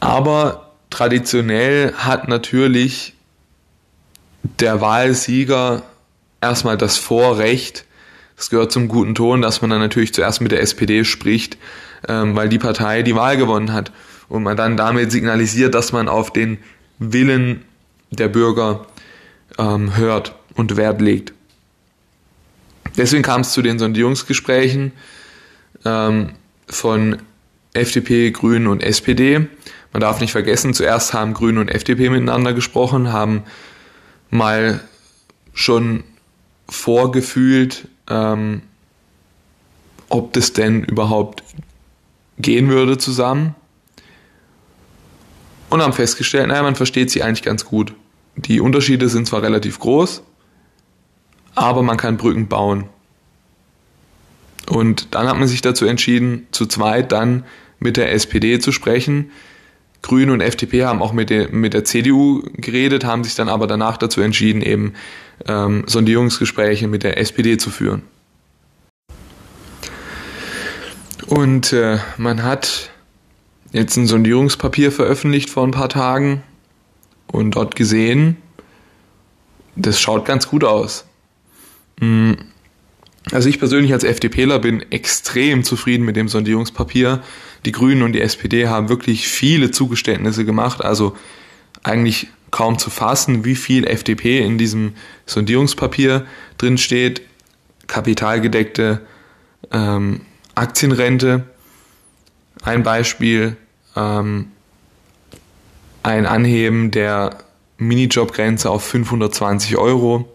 Aber 0.00 0.72
traditionell 0.90 1.94
hat 1.94 2.28
natürlich 2.28 3.14
der 4.60 4.80
Wahlsieger 4.80 5.84
erstmal 6.40 6.76
das 6.76 6.98
Vorrecht, 6.98 7.86
es 8.36 8.50
gehört 8.50 8.72
zum 8.72 8.88
guten 8.88 9.14
Ton, 9.14 9.40
dass 9.40 9.62
man 9.62 9.70
dann 9.70 9.80
natürlich 9.80 10.12
zuerst 10.12 10.42
mit 10.42 10.52
der 10.52 10.60
SPD 10.60 11.04
spricht, 11.04 11.56
ähm, 12.06 12.36
weil 12.36 12.50
die 12.50 12.58
Partei 12.58 13.02
die 13.02 13.16
Wahl 13.16 13.38
gewonnen 13.38 13.72
hat 13.72 13.90
und 14.28 14.42
man 14.42 14.56
dann 14.56 14.76
damit 14.76 15.10
signalisiert, 15.10 15.74
dass 15.74 15.92
man 15.92 16.08
auf 16.08 16.30
den 16.30 16.58
Willen 16.98 17.64
der 18.18 18.28
Bürger 18.28 18.86
ähm, 19.58 19.96
hört 19.96 20.34
und 20.54 20.76
Wert 20.76 21.00
legt. 21.00 21.32
Deswegen 22.96 23.22
kam 23.22 23.42
es 23.42 23.52
zu 23.52 23.62
den 23.62 23.78
Sondierungsgesprächen 23.78 24.92
ähm, 25.84 26.32
von 26.66 27.18
FDP, 27.74 28.30
Grünen 28.30 28.66
und 28.66 28.82
SPD. 28.82 29.46
Man 29.92 30.00
darf 30.00 30.20
nicht 30.20 30.32
vergessen, 30.32 30.74
zuerst 30.74 31.14
haben 31.14 31.34
Grüne 31.34 31.60
und 31.60 31.68
FDP 31.68 32.10
miteinander 32.10 32.52
gesprochen, 32.52 33.12
haben 33.12 33.44
mal 34.30 34.80
schon 35.52 36.04
vorgefühlt, 36.68 37.88
ähm, 38.08 38.62
ob 40.08 40.32
das 40.32 40.52
denn 40.52 40.84
überhaupt 40.84 41.42
gehen 42.38 42.68
würde 42.68 42.98
zusammen. 42.98 43.54
Und 45.68 45.82
haben 45.82 45.92
festgestellt, 45.92 46.48
naja, 46.48 46.62
man 46.62 46.76
versteht 46.76 47.10
sie 47.10 47.22
eigentlich 47.22 47.42
ganz 47.42 47.64
gut. 47.64 47.92
Die 48.36 48.60
Unterschiede 48.60 49.08
sind 49.08 49.26
zwar 49.26 49.42
relativ 49.42 49.78
groß, 49.78 50.22
aber 51.54 51.82
man 51.82 51.96
kann 51.96 52.16
Brücken 52.18 52.48
bauen. 52.48 52.84
Und 54.68 55.14
dann 55.14 55.28
hat 55.28 55.38
man 55.38 55.48
sich 55.48 55.62
dazu 55.62 55.86
entschieden, 55.86 56.46
zu 56.50 56.66
zweit 56.66 57.12
dann 57.12 57.44
mit 57.78 57.96
der 57.96 58.12
SPD 58.12 58.58
zu 58.58 58.72
sprechen. 58.72 59.30
Grüne 60.02 60.32
und 60.32 60.40
FDP 60.40 60.84
haben 60.84 61.02
auch 61.02 61.12
mit 61.12 61.30
der, 61.30 61.50
mit 61.50 61.72
der 61.72 61.84
CDU 61.84 62.42
geredet, 62.54 63.04
haben 63.04 63.24
sich 63.24 63.34
dann 63.34 63.48
aber 63.48 63.66
danach 63.66 63.96
dazu 63.96 64.20
entschieden, 64.20 64.62
eben 64.62 64.94
ähm, 65.46 65.84
Sondierungsgespräche 65.86 66.88
mit 66.88 67.02
der 67.02 67.18
SPD 67.18 67.56
zu 67.56 67.70
führen. 67.70 68.02
Und 71.26 71.72
äh, 71.72 71.98
man 72.18 72.42
hat 72.42 72.90
jetzt 73.72 73.96
ein 73.96 74.06
Sondierungspapier 74.06 74.92
veröffentlicht 74.92 75.50
vor 75.50 75.64
ein 75.64 75.72
paar 75.72 75.88
Tagen 75.88 76.42
und 77.36 77.50
dort 77.50 77.76
gesehen, 77.76 78.38
das 79.76 80.00
schaut 80.00 80.24
ganz 80.24 80.48
gut 80.48 80.64
aus. 80.64 81.04
Hm. 82.00 82.36
Also 83.32 83.48
ich 83.48 83.58
persönlich 83.58 83.92
als 83.92 84.04
FDPler 84.04 84.58
bin 84.60 84.80
extrem 84.90 85.64
zufrieden 85.64 86.04
mit 86.04 86.16
dem 86.16 86.28
Sondierungspapier. 86.28 87.22
Die 87.64 87.72
Grünen 87.72 88.02
und 88.02 88.12
die 88.12 88.20
SPD 88.20 88.68
haben 88.68 88.88
wirklich 88.88 89.26
viele 89.28 89.72
Zugeständnisse 89.72 90.44
gemacht, 90.44 90.82
also 90.82 91.16
eigentlich 91.82 92.28
kaum 92.52 92.78
zu 92.78 92.88
fassen, 92.88 93.44
wie 93.44 93.56
viel 93.56 93.84
FDP 93.84 94.38
in 94.38 94.58
diesem 94.58 94.94
Sondierungspapier 95.26 96.24
drin 96.56 96.78
steht. 96.78 97.22
Kapitalgedeckte 97.88 99.02
ähm, 99.72 100.20
Aktienrente. 100.54 101.44
Ein 102.62 102.82
Beispiel, 102.82 103.56
ähm, 103.96 104.52
ein 106.06 106.24
Anheben 106.24 106.92
der 106.92 107.38
Minijobgrenze 107.78 108.70
auf 108.70 108.84
520 108.84 109.76
Euro. 109.76 110.32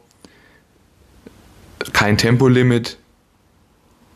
Kein 1.93 2.17
Tempolimit, 2.17 2.97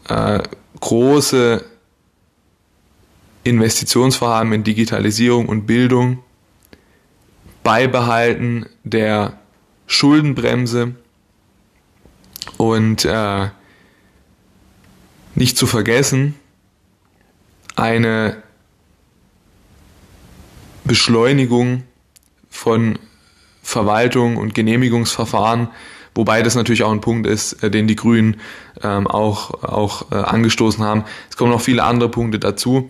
äh, 0.09 0.43
große 0.81 1.63
Investitionsvorhaben 3.45 4.51
in 4.51 4.63
Digitalisierung 4.65 5.47
und 5.47 5.65
Bildung, 5.65 6.19
Beibehalten 7.63 8.65
der 8.83 9.39
Schuldenbremse. 9.87 10.95
Und 12.57 13.05
äh, 13.05 13.47
nicht 15.35 15.57
zu 15.57 15.67
vergessen 15.67 16.35
eine 17.77 18.43
Beschleunigung 20.85 21.83
von 22.49 22.97
Verwaltung 23.61 24.37
und 24.37 24.53
Genehmigungsverfahren 24.53 25.69
Wobei 26.15 26.41
das 26.41 26.55
natürlich 26.55 26.83
auch 26.83 26.91
ein 26.91 27.01
Punkt 27.01 27.27
ist, 27.27 27.61
äh, 27.61 27.69
den 27.69 27.87
die 27.87 27.97
Grünen 27.97 28.37
ähm, 28.81 29.05
auch, 29.05 29.63
auch 29.63 30.11
äh, 30.11 30.15
angestoßen 30.15 30.83
haben. 30.83 31.03
Es 31.29 31.35
kommen 31.35 31.51
noch 31.51 31.61
viele 31.61 31.83
andere 31.83 32.09
Punkte 32.09 32.39
dazu. 32.39 32.89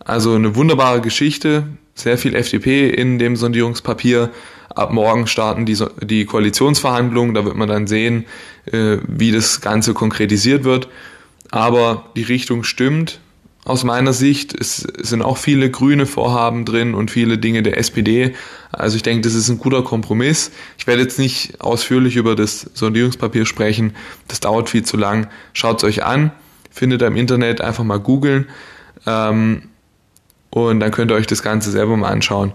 Also 0.00 0.34
eine 0.34 0.56
wunderbare 0.56 1.00
Geschichte, 1.02 1.68
sehr 1.94 2.18
viel 2.18 2.34
FDP 2.34 2.88
in 2.88 3.18
dem 3.18 3.36
Sondierungspapier. 3.36 4.30
Ab 4.74 4.92
morgen 4.92 5.26
starten 5.26 5.66
die, 5.66 5.78
die 6.02 6.24
Koalitionsverhandlungen, 6.24 7.34
da 7.34 7.44
wird 7.44 7.54
man 7.54 7.68
dann 7.68 7.86
sehen, 7.86 8.24
äh, 8.64 8.96
wie 9.06 9.30
das 9.30 9.60
Ganze 9.60 9.92
konkretisiert 9.92 10.64
wird. 10.64 10.88
Aber 11.50 12.06
die 12.16 12.22
Richtung 12.22 12.64
stimmt 12.64 13.20
aus 13.64 13.82
meiner 13.82 14.12
Sicht. 14.12 14.54
Es 14.54 14.78
sind 14.78 15.22
auch 15.22 15.38
viele 15.38 15.70
grüne 15.70 16.06
Vorhaben 16.06 16.64
drin 16.64 16.94
und 16.94 17.10
viele 17.10 17.38
Dinge 17.38 17.62
der 17.62 17.78
SPD. 17.78 18.34
Also 18.72 18.96
ich 18.96 19.02
denke, 19.02 19.22
das 19.22 19.34
ist 19.34 19.48
ein 19.48 19.58
guter 19.58 19.82
Kompromiss. 19.82 20.50
Ich 20.78 20.86
werde 20.86 21.02
jetzt 21.02 21.18
nicht 21.18 21.60
ausführlich 21.60 22.16
über 22.16 22.36
das 22.36 22.70
Sondierungspapier 22.74 23.46
sprechen. 23.46 23.94
Das 24.28 24.40
dauert 24.40 24.68
viel 24.68 24.84
zu 24.84 24.96
lang. 24.96 25.28
Schaut 25.52 25.78
es 25.78 25.84
euch 25.84 26.04
an. 26.04 26.32
Findet 26.70 27.02
im 27.02 27.16
Internet 27.16 27.60
einfach 27.60 27.84
mal 27.84 28.00
googeln. 28.00 28.48
Ähm, 29.06 29.62
und 30.50 30.80
dann 30.80 30.90
könnt 30.90 31.10
ihr 31.10 31.14
euch 31.14 31.26
das 31.26 31.42
Ganze 31.42 31.70
selber 31.70 31.96
mal 31.96 32.10
anschauen. 32.10 32.52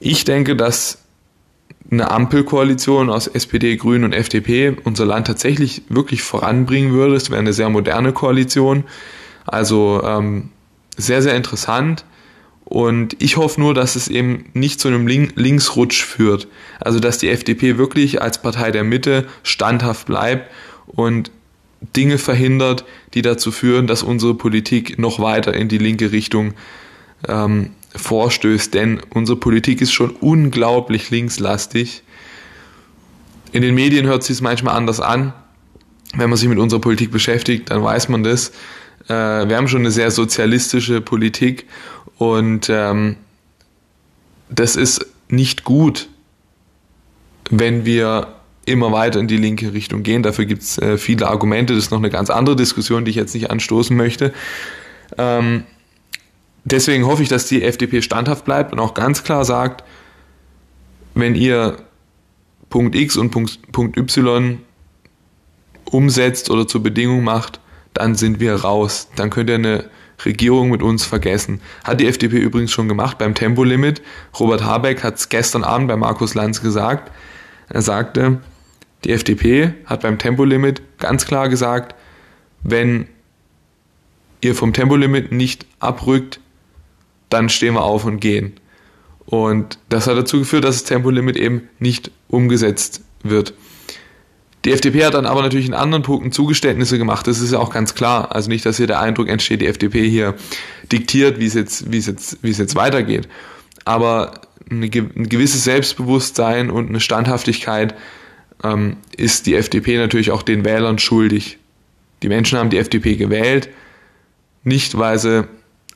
Ich 0.00 0.24
denke, 0.24 0.54
dass 0.54 1.02
eine 1.90 2.10
Ampelkoalition 2.10 3.10
aus 3.10 3.26
SPD, 3.26 3.76
Grünen 3.76 4.04
und 4.04 4.12
FDP 4.12 4.76
unser 4.84 5.06
Land 5.06 5.26
tatsächlich 5.26 5.82
wirklich 5.88 6.22
voranbringen 6.22 6.92
würde. 6.92 7.16
Es 7.16 7.30
wäre 7.30 7.40
eine 7.40 7.52
sehr 7.52 7.70
moderne 7.70 8.12
Koalition 8.12 8.84
also 9.48 10.02
ähm, 10.04 10.50
sehr, 10.96 11.22
sehr 11.22 11.34
interessant. 11.34 12.04
Und 12.64 13.16
ich 13.22 13.38
hoffe 13.38 13.60
nur, 13.60 13.72
dass 13.72 13.96
es 13.96 14.08
eben 14.08 14.44
nicht 14.52 14.78
zu 14.78 14.88
einem 14.88 15.06
Link 15.06 15.32
Linksrutsch 15.36 16.04
führt. 16.04 16.48
Also 16.80 17.00
dass 17.00 17.16
die 17.16 17.30
FDP 17.30 17.78
wirklich 17.78 18.20
als 18.20 18.42
Partei 18.42 18.70
der 18.70 18.84
Mitte 18.84 19.26
standhaft 19.42 20.06
bleibt 20.06 20.50
und 20.86 21.30
Dinge 21.96 22.18
verhindert, 22.18 22.84
die 23.14 23.22
dazu 23.22 23.52
führen, 23.52 23.86
dass 23.86 24.02
unsere 24.02 24.34
Politik 24.34 24.98
noch 24.98 25.18
weiter 25.20 25.54
in 25.54 25.68
die 25.68 25.78
linke 25.78 26.12
Richtung 26.12 26.54
ähm, 27.26 27.70
vorstößt. 27.94 28.74
Denn 28.74 29.00
unsere 29.10 29.38
Politik 29.38 29.80
ist 29.80 29.92
schon 29.92 30.10
unglaublich 30.10 31.08
linkslastig. 31.10 32.02
In 33.52 33.62
den 33.62 33.74
Medien 33.74 34.06
hört 34.06 34.24
sich 34.24 34.34
es 34.34 34.40
manchmal 34.42 34.76
anders 34.76 35.00
an. 35.00 35.32
Wenn 36.14 36.28
man 36.28 36.36
sich 36.36 36.48
mit 36.48 36.58
unserer 36.58 36.80
Politik 36.80 37.10
beschäftigt, 37.10 37.70
dann 37.70 37.82
weiß 37.82 38.08
man 38.08 38.22
das. 38.22 38.52
Äh, 39.08 39.48
wir 39.48 39.56
haben 39.56 39.68
schon 39.68 39.80
eine 39.80 39.90
sehr 39.90 40.10
sozialistische 40.10 41.00
Politik 41.00 41.66
und 42.16 42.68
ähm, 42.70 43.16
das 44.50 44.76
ist 44.76 45.06
nicht 45.28 45.64
gut, 45.64 46.08
wenn 47.50 47.84
wir 47.84 48.34
immer 48.64 48.92
weiter 48.92 49.20
in 49.20 49.28
die 49.28 49.36
linke 49.36 49.72
Richtung 49.72 50.02
gehen. 50.02 50.22
Dafür 50.22 50.44
gibt 50.44 50.62
es 50.62 50.78
äh, 50.78 50.98
viele 50.98 51.28
Argumente. 51.28 51.74
Das 51.74 51.84
ist 51.84 51.90
noch 51.90 51.98
eine 51.98 52.10
ganz 52.10 52.30
andere 52.30 52.56
Diskussion, 52.56 53.04
die 53.04 53.10
ich 53.10 53.16
jetzt 53.16 53.34
nicht 53.34 53.50
anstoßen 53.50 53.96
möchte. 53.96 54.32
Ähm, 55.16 55.64
deswegen 56.64 57.06
hoffe 57.06 57.22
ich, 57.22 57.28
dass 57.28 57.46
die 57.46 57.62
FDP 57.62 58.02
standhaft 58.02 58.44
bleibt 58.44 58.72
und 58.72 58.78
auch 58.78 58.94
ganz 58.94 59.24
klar 59.24 59.44
sagt, 59.44 59.84
wenn 61.14 61.34
ihr 61.34 61.76
Punkt 62.68 62.94
X 62.94 63.16
und 63.16 63.30
Punkt, 63.30 63.72
Punkt 63.72 63.96
Y 63.96 64.60
umsetzt 65.84 66.50
oder 66.50 66.68
zur 66.68 66.82
Bedingung 66.82 67.24
macht, 67.24 67.60
dann 67.98 68.14
sind 68.14 68.38
wir 68.38 68.54
raus. 68.54 69.08
Dann 69.16 69.28
könnt 69.28 69.50
ihr 69.50 69.56
eine 69.56 69.90
Regierung 70.24 70.70
mit 70.70 70.82
uns 70.82 71.04
vergessen. 71.04 71.60
Hat 71.82 72.00
die 72.00 72.06
FDP 72.06 72.38
übrigens 72.38 72.70
schon 72.70 72.88
gemacht 72.88 73.18
beim 73.18 73.34
Tempolimit. 73.34 74.02
Robert 74.38 74.64
Habeck 74.64 75.02
hat 75.02 75.16
es 75.16 75.28
gestern 75.28 75.64
Abend 75.64 75.88
bei 75.88 75.96
Markus 75.96 76.34
Lanz 76.34 76.62
gesagt. 76.62 77.10
Er 77.68 77.82
sagte, 77.82 78.40
die 79.04 79.10
FDP 79.10 79.74
hat 79.84 80.02
beim 80.02 80.18
Tempolimit 80.18 80.80
ganz 80.98 81.26
klar 81.26 81.48
gesagt, 81.48 81.96
wenn 82.62 83.08
ihr 84.40 84.54
vom 84.54 84.72
Tempolimit 84.72 85.32
nicht 85.32 85.66
abrückt, 85.80 86.40
dann 87.30 87.48
stehen 87.48 87.74
wir 87.74 87.82
auf 87.82 88.04
und 88.04 88.20
gehen. 88.20 88.54
Und 89.26 89.78
das 89.88 90.06
hat 90.06 90.16
dazu 90.16 90.38
geführt, 90.38 90.64
dass 90.64 90.76
das 90.76 90.84
Tempolimit 90.84 91.36
eben 91.36 91.68
nicht 91.80 92.12
umgesetzt 92.28 93.02
wird. 93.22 93.54
Die 94.64 94.72
FDP 94.72 95.04
hat 95.04 95.14
dann 95.14 95.26
aber 95.26 95.42
natürlich 95.42 95.66
in 95.66 95.74
anderen 95.74 96.02
Punkten 96.02 96.32
Zugeständnisse 96.32 96.98
gemacht. 96.98 97.26
Das 97.26 97.40
ist 97.40 97.52
ja 97.52 97.58
auch 97.58 97.70
ganz 97.70 97.94
klar. 97.94 98.34
Also 98.34 98.48
nicht, 98.48 98.66
dass 98.66 98.76
hier 98.76 98.88
der 98.88 99.00
Eindruck 99.00 99.28
entsteht, 99.28 99.60
die 99.60 99.66
FDP 99.66 100.08
hier 100.08 100.34
diktiert, 100.90 101.38
wie 101.38 101.46
es 101.46 101.54
jetzt, 101.54 101.92
wie 101.92 101.98
es 101.98 102.06
jetzt, 102.06 102.38
wie 102.42 102.50
es 102.50 102.58
jetzt 102.58 102.74
weitergeht. 102.74 103.28
Aber 103.84 104.40
ein 104.70 104.90
gewisses 104.90 105.64
Selbstbewusstsein 105.64 106.70
und 106.70 106.88
eine 106.88 107.00
Standhaftigkeit 107.00 107.94
ähm, 108.64 108.96
ist 109.16 109.46
die 109.46 109.54
FDP 109.54 109.96
natürlich 109.96 110.30
auch 110.30 110.42
den 110.42 110.64
Wählern 110.64 110.98
schuldig. 110.98 111.58
Die 112.22 112.28
Menschen 112.28 112.58
haben 112.58 112.70
die 112.70 112.78
FDP 112.78 113.16
gewählt, 113.16 113.68
nicht 114.64 114.98
weil 114.98 115.18
sie 115.18 115.46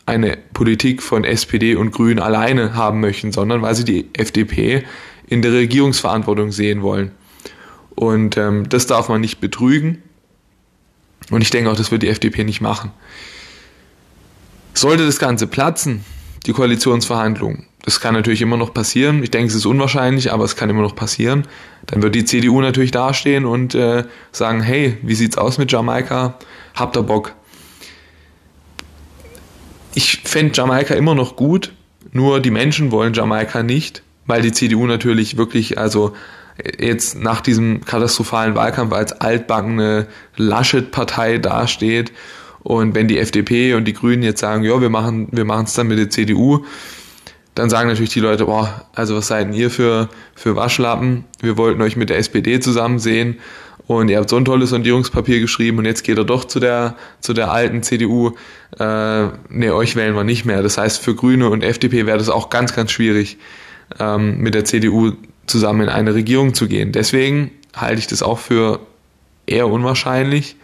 eine 0.06 0.38
Politik 0.54 1.02
von 1.02 1.24
SPD 1.24 1.74
und 1.74 1.92
Grünen 1.92 2.18
alleine 2.18 2.74
haben 2.74 3.00
möchten, 3.00 3.32
sondern 3.32 3.62
weil 3.62 3.74
sie 3.74 3.84
die 3.84 4.08
FDP 4.14 4.84
in 5.26 5.42
der 5.42 5.52
Regierungsverantwortung 5.52 6.52
sehen 6.52 6.82
wollen. 6.82 7.12
Und 7.94 8.36
ähm, 8.36 8.68
das 8.68 8.86
darf 8.86 9.08
man 9.08 9.20
nicht 9.20 9.40
betrügen. 9.40 10.02
Und 11.30 11.42
ich 11.42 11.50
denke 11.50 11.70
auch, 11.70 11.76
das 11.76 11.90
wird 11.90 12.02
die 12.02 12.08
FDP 12.08 12.44
nicht 12.44 12.60
machen. 12.60 12.90
Sollte 14.74 15.04
das 15.04 15.18
Ganze 15.18 15.46
platzen, 15.46 16.04
die 16.46 16.52
Koalitionsverhandlungen, 16.52 17.66
das 17.82 18.00
kann 18.00 18.14
natürlich 18.14 18.42
immer 18.42 18.56
noch 18.56 18.72
passieren. 18.72 19.22
Ich 19.22 19.30
denke, 19.30 19.48
es 19.48 19.54
ist 19.54 19.66
unwahrscheinlich, 19.66 20.32
aber 20.32 20.44
es 20.44 20.54
kann 20.54 20.70
immer 20.70 20.82
noch 20.82 20.94
passieren. 20.94 21.46
Dann 21.86 22.02
wird 22.02 22.14
die 22.14 22.24
CDU 22.24 22.60
natürlich 22.60 22.92
dastehen 22.92 23.44
und 23.44 23.74
äh, 23.74 24.04
sagen, 24.30 24.60
hey, 24.62 24.98
wie 25.02 25.14
sieht's 25.14 25.36
aus 25.36 25.58
mit 25.58 25.72
Jamaika? 25.72 26.38
Habt 26.74 26.96
ihr 26.96 27.02
Bock? 27.02 27.34
Ich 29.94 30.20
fände 30.24 30.52
Jamaika 30.54 30.94
immer 30.94 31.14
noch 31.14 31.34
gut, 31.34 31.72
nur 32.12 32.40
die 32.40 32.52
Menschen 32.52 32.92
wollen 32.92 33.14
Jamaika 33.14 33.62
nicht, 33.62 34.02
weil 34.26 34.42
die 34.42 34.52
CDU 34.52 34.86
natürlich 34.86 35.36
wirklich, 35.36 35.76
also 35.76 36.14
jetzt 36.78 37.18
nach 37.18 37.40
diesem 37.40 37.84
katastrophalen 37.84 38.54
Wahlkampf 38.54 38.92
als 38.92 39.12
altbackene 39.12 40.06
Laschet-Partei 40.36 41.38
dasteht. 41.38 42.12
Und 42.62 42.94
wenn 42.94 43.08
die 43.08 43.18
FDP 43.18 43.74
und 43.74 43.86
die 43.86 43.92
Grünen 43.92 44.22
jetzt 44.22 44.40
sagen, 44.40 44.62
ja, 44.62 44.80
wir 44.80 44.90
machen 44.90 45.28
wir 45.32 45.46
es 45.46 45.74
dann 45.74 45.88
mit 45.88 45.98
der 45.98 46.10
CDU, 46.10 46.64
dann 47.54 47.68
sagen 47.68 47.88
natürlich 47.88 48.12
die 48.12 48.20
Leute, 48.20 48.46
boah, 48.46 48.86
also 48.94 49.16
was 49.16 49.26
seid 49.26 49.48
denn 49.48 49.54
ihr 49.54 49.70
für, 49.70 50.08
für 50.34 50.56
Waschlappen? 50.56 51.24
Wir 51.40 51.56
wollten 51.56 51.82
euch 51.82 51.96
mit 51.96 52.08
der 52.08 52.18
SPD 52.18 52.60
zusammen 52.60 52.98
sehen 52.98 53.38
und 53.86 54.08
ihr 54.08 54.18
habt 54.18 54.30
so 54.30 54.36
ein 54.36 54.44
tolles 54.44 54.70
Sondierungspapier 54.70 55.40
geschrieben 55.40 55.78
und 55.78 55.84
jetzt 55.84 56.02
geht 56.04 56.16
er 56.16 56.24
doch 56.24 56.44
zu 56.44 56.60
der, 56.60 56.96
zu 57.20 57.34
der 57.34 57.50
alten 57.50 57.82
CDU. 57.82 58.32
Äh, 58.78 59.26
nee, 59.48 59.70
euch 59.70 59.96
wählen 59.96 60.14
wir 60.14 60.24
nicht 60.24 60.44
mehr. 60.44 60.62
Das 60.62 60.78
heißt, 60.78 61.02
für 61.02 61.14
Grüne 61.14 61.50
und 61.50 61.62
FDP 61.62 62.06
wäre 62.06 62.18
das 62.18 62.28
auch 62.28 62.48
ganz, 62.48 62.74
ganz 62.74 62.90
schwierig, 62.90 63.38
ähm, 63.98 64.38
mit 64.38 64.54
der 64.54 64.64
CDU 64.64 65.12
zusammen 65.46 65.82
in 65.82 65.88
eine 65.88 66.14
Regierung 66.14 66.54
zu 66.54 66.68
gehen. 66.68 66.92
Deswegen 66.92 67.50
halte 67.74 67.98
ich 67.98 68.06
das 68.06 68.22
auch 68.22 68.38
für 68.38 68.80
eher 69.46 69.68
unwahrscheinlich. 69.68 70.56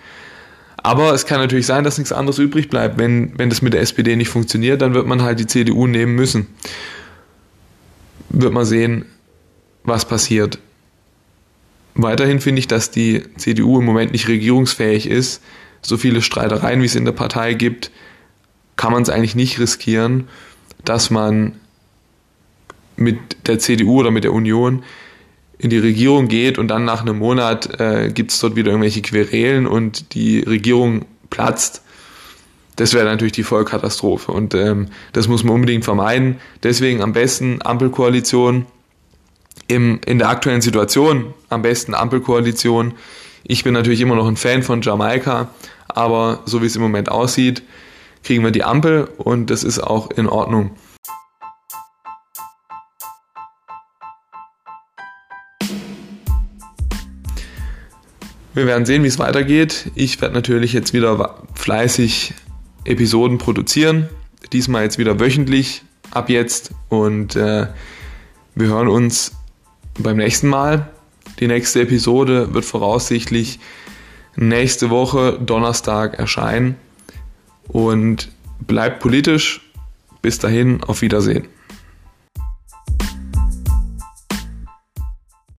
Aber 0.77 1.13
es 1.13 1.27
kann 1.27 1.41
natürlich 1.41 1.67
sein, 1.67 1.85
dass 1.85 1.99
nichts 1.99 2.13
anderes 2.13 2.39
übrig 2.39 2.69
bleibt. 2.71 2.99
Wenn, 2.99 3.37
wenn 3.39 3.51
das 3.51 3.63
mit 3.63 3.75
der 3.75 3.81
SPD 3.81 4.17
nicht 4.17 4.29
funktioniert, 4.29 4.81
dann 4.81 4.95
wird 4.95 5.07
man 5.07 5.23
halt 5.23 5.41
die 5.41 5.47
CDU 5.47 5.87
nehmen 5.87 6.15
müssen. 6.15 6.47
Wird 8.31 8.53
man 8.53 8.65
sehen, 8.65 9.05
was 9.83 10.05
passiert. 10.05 10.59
Weiterhin 11.95 12.41
finde 12.41 12.61
ich, 12.61 12.69
dass 12.69 12.91
die 12.91 13.25
CDU 13.37 13.81
im 13.81 13.85
Moment 13.85 14.13
nicht 14.13 14.29
regierungsfähig 14.29 15.09
ist. 15.09 15.43
So 15.83 15.97
viele 15.97 16.23
Streitereien, 16.23 16.81
wie 16.81 16.87
es 16.87 16.95
in 16.95 17.05
der 17.05 17.13
Partei 17.13 17.55
gibt, 17.55 17.91
kann 18.77 18.93
man 18.93 19.03
es 19.03 19.11
eigentlich 19.11 19.35
nicht 19.35 19.59
riskieren, 19.59 20.29
dass 20.85 21.11
man 21.11 21.55
mit 22.99 23.49
der 23.49 23.59
CDU 23.59 24.01
oder 24.01 24.11
mit 24.11 24.25
der 24.25 24.33
Union 24.33 24.83
in 25.59 25.71
die 25.71 25.79
Regierung 25.79 26.29
geht 26.29 26.59
und 26.59 26.69
dann 26.69 26.85
nach 26.85 27.01
einem 27.01 27.19
Monat 27.19 27.81
äh, 27.81 28.11
gibt 28.13 28.31
es 28.31 28.39
dort 28.39 28.55
wieder 28.55 28.71
irgendwelche 28.71 29.03
Querelen 29.03 29.67
und 29.67 30.15
die 30.15 30.41
Regierung 30.41 31.05
platzt, 31.31 31.83
das 32.79 32.95
wäre 32.95 33.07
natürlich 33.07 33.33
die 33.33 33.43
Vollkatastrophe. 33.43 34.31
Und 34.31 34.55
ähm, 34.55 34.87
das 35.13 35.27
muss 35.27 35.43
man 35.43 35.57
unbedingt 35.57 35.85
vermeiden. 35.85 36.37
Deswegen 36.63 37.03
am 37.03 37.13
besten 37.13 37.61
Ampelkoalition. 37.61 38.67
Im, 39.67 40.01
in 40.07 40.19
der 40.19 40.31
aktuellen 40.31 40.63
Situation 40.63 41.35
am 41.51 41.61
besten 41.61 41.93
Ampelkoalition. 41.93 42.95
Ich 43.43 43.65
bin 43.65 43.75
natürlich 43.75 44.01
immer 44.01 44.15
noch 44.15 44.27
ein 44.27 44.37
Fan 44.37 44.63
von 44.63 44.81
Jamaika, 44.81 45.51
aber 45.89 46.41
so 46.47 46.63
wie 46.63 46.67
es 46.67 46.77
im 46.77 46.81
Moment 46.81 47.11
aussieht, 47.11 47.63
kriegen 48.23 48.45
wir 48.45 48.51
die 48.51 48.65
Ampel 48.65 49.09
und 49.19 49.51
das 49.51 49.65
ist 49.65 49.81
auch 49.81 50.11
in 50.11 50.27
Ordnung. 50.27 50.71
Wir 58.59 58.67
werden 58.67 58.87
sehen, 58.87 59.05
wie 59.05 59.07
es 59.07 59.21
weitergeht. 59.21 59.93
Ich 59.95 60.21
werde 60.21 60.35
natürlich 60.35 60.73
jetzt 60.73 60.93
wieder 60.93 61.45
fleißig 61.55 62.35
Episoden 62.85 63.39
produzieren. 63.39 64.09
Diesmal 64.53 64.83
jetzt 64.83 64.99
wieder 64.99 65.21
wöchentlich 65.21 65.85
ab 66.11 66.29
jetzt. 66.29 66.73
Und 66.89 67.37
äh, 67.37 67.69
wir 68.57 68.67
hören 68.67 68.89
uns 68.89 69.31
beim 69.97 70.17
nächsten 70.17 70.49
Mal. 70.49 70.91
Die 71.39 71.47
nächste 71.47 71.83
Episode 71.83 72.53
wird 72.53 72.65
voraussichtlich 72.65 73.61
nächste 74.35 74.91
Woche 74.91 75.39
Donnerstag 75.41 76.19
erscheinen. 76.19 76.75
Und 77.69 78.29
bleibt 78.59 78.99
politisch. 78.99 79.71
Bis 80.21 80.41
dahin, 80.41 80.83
auf 80.83 81.01
Wiedersehen. 81.01 81.47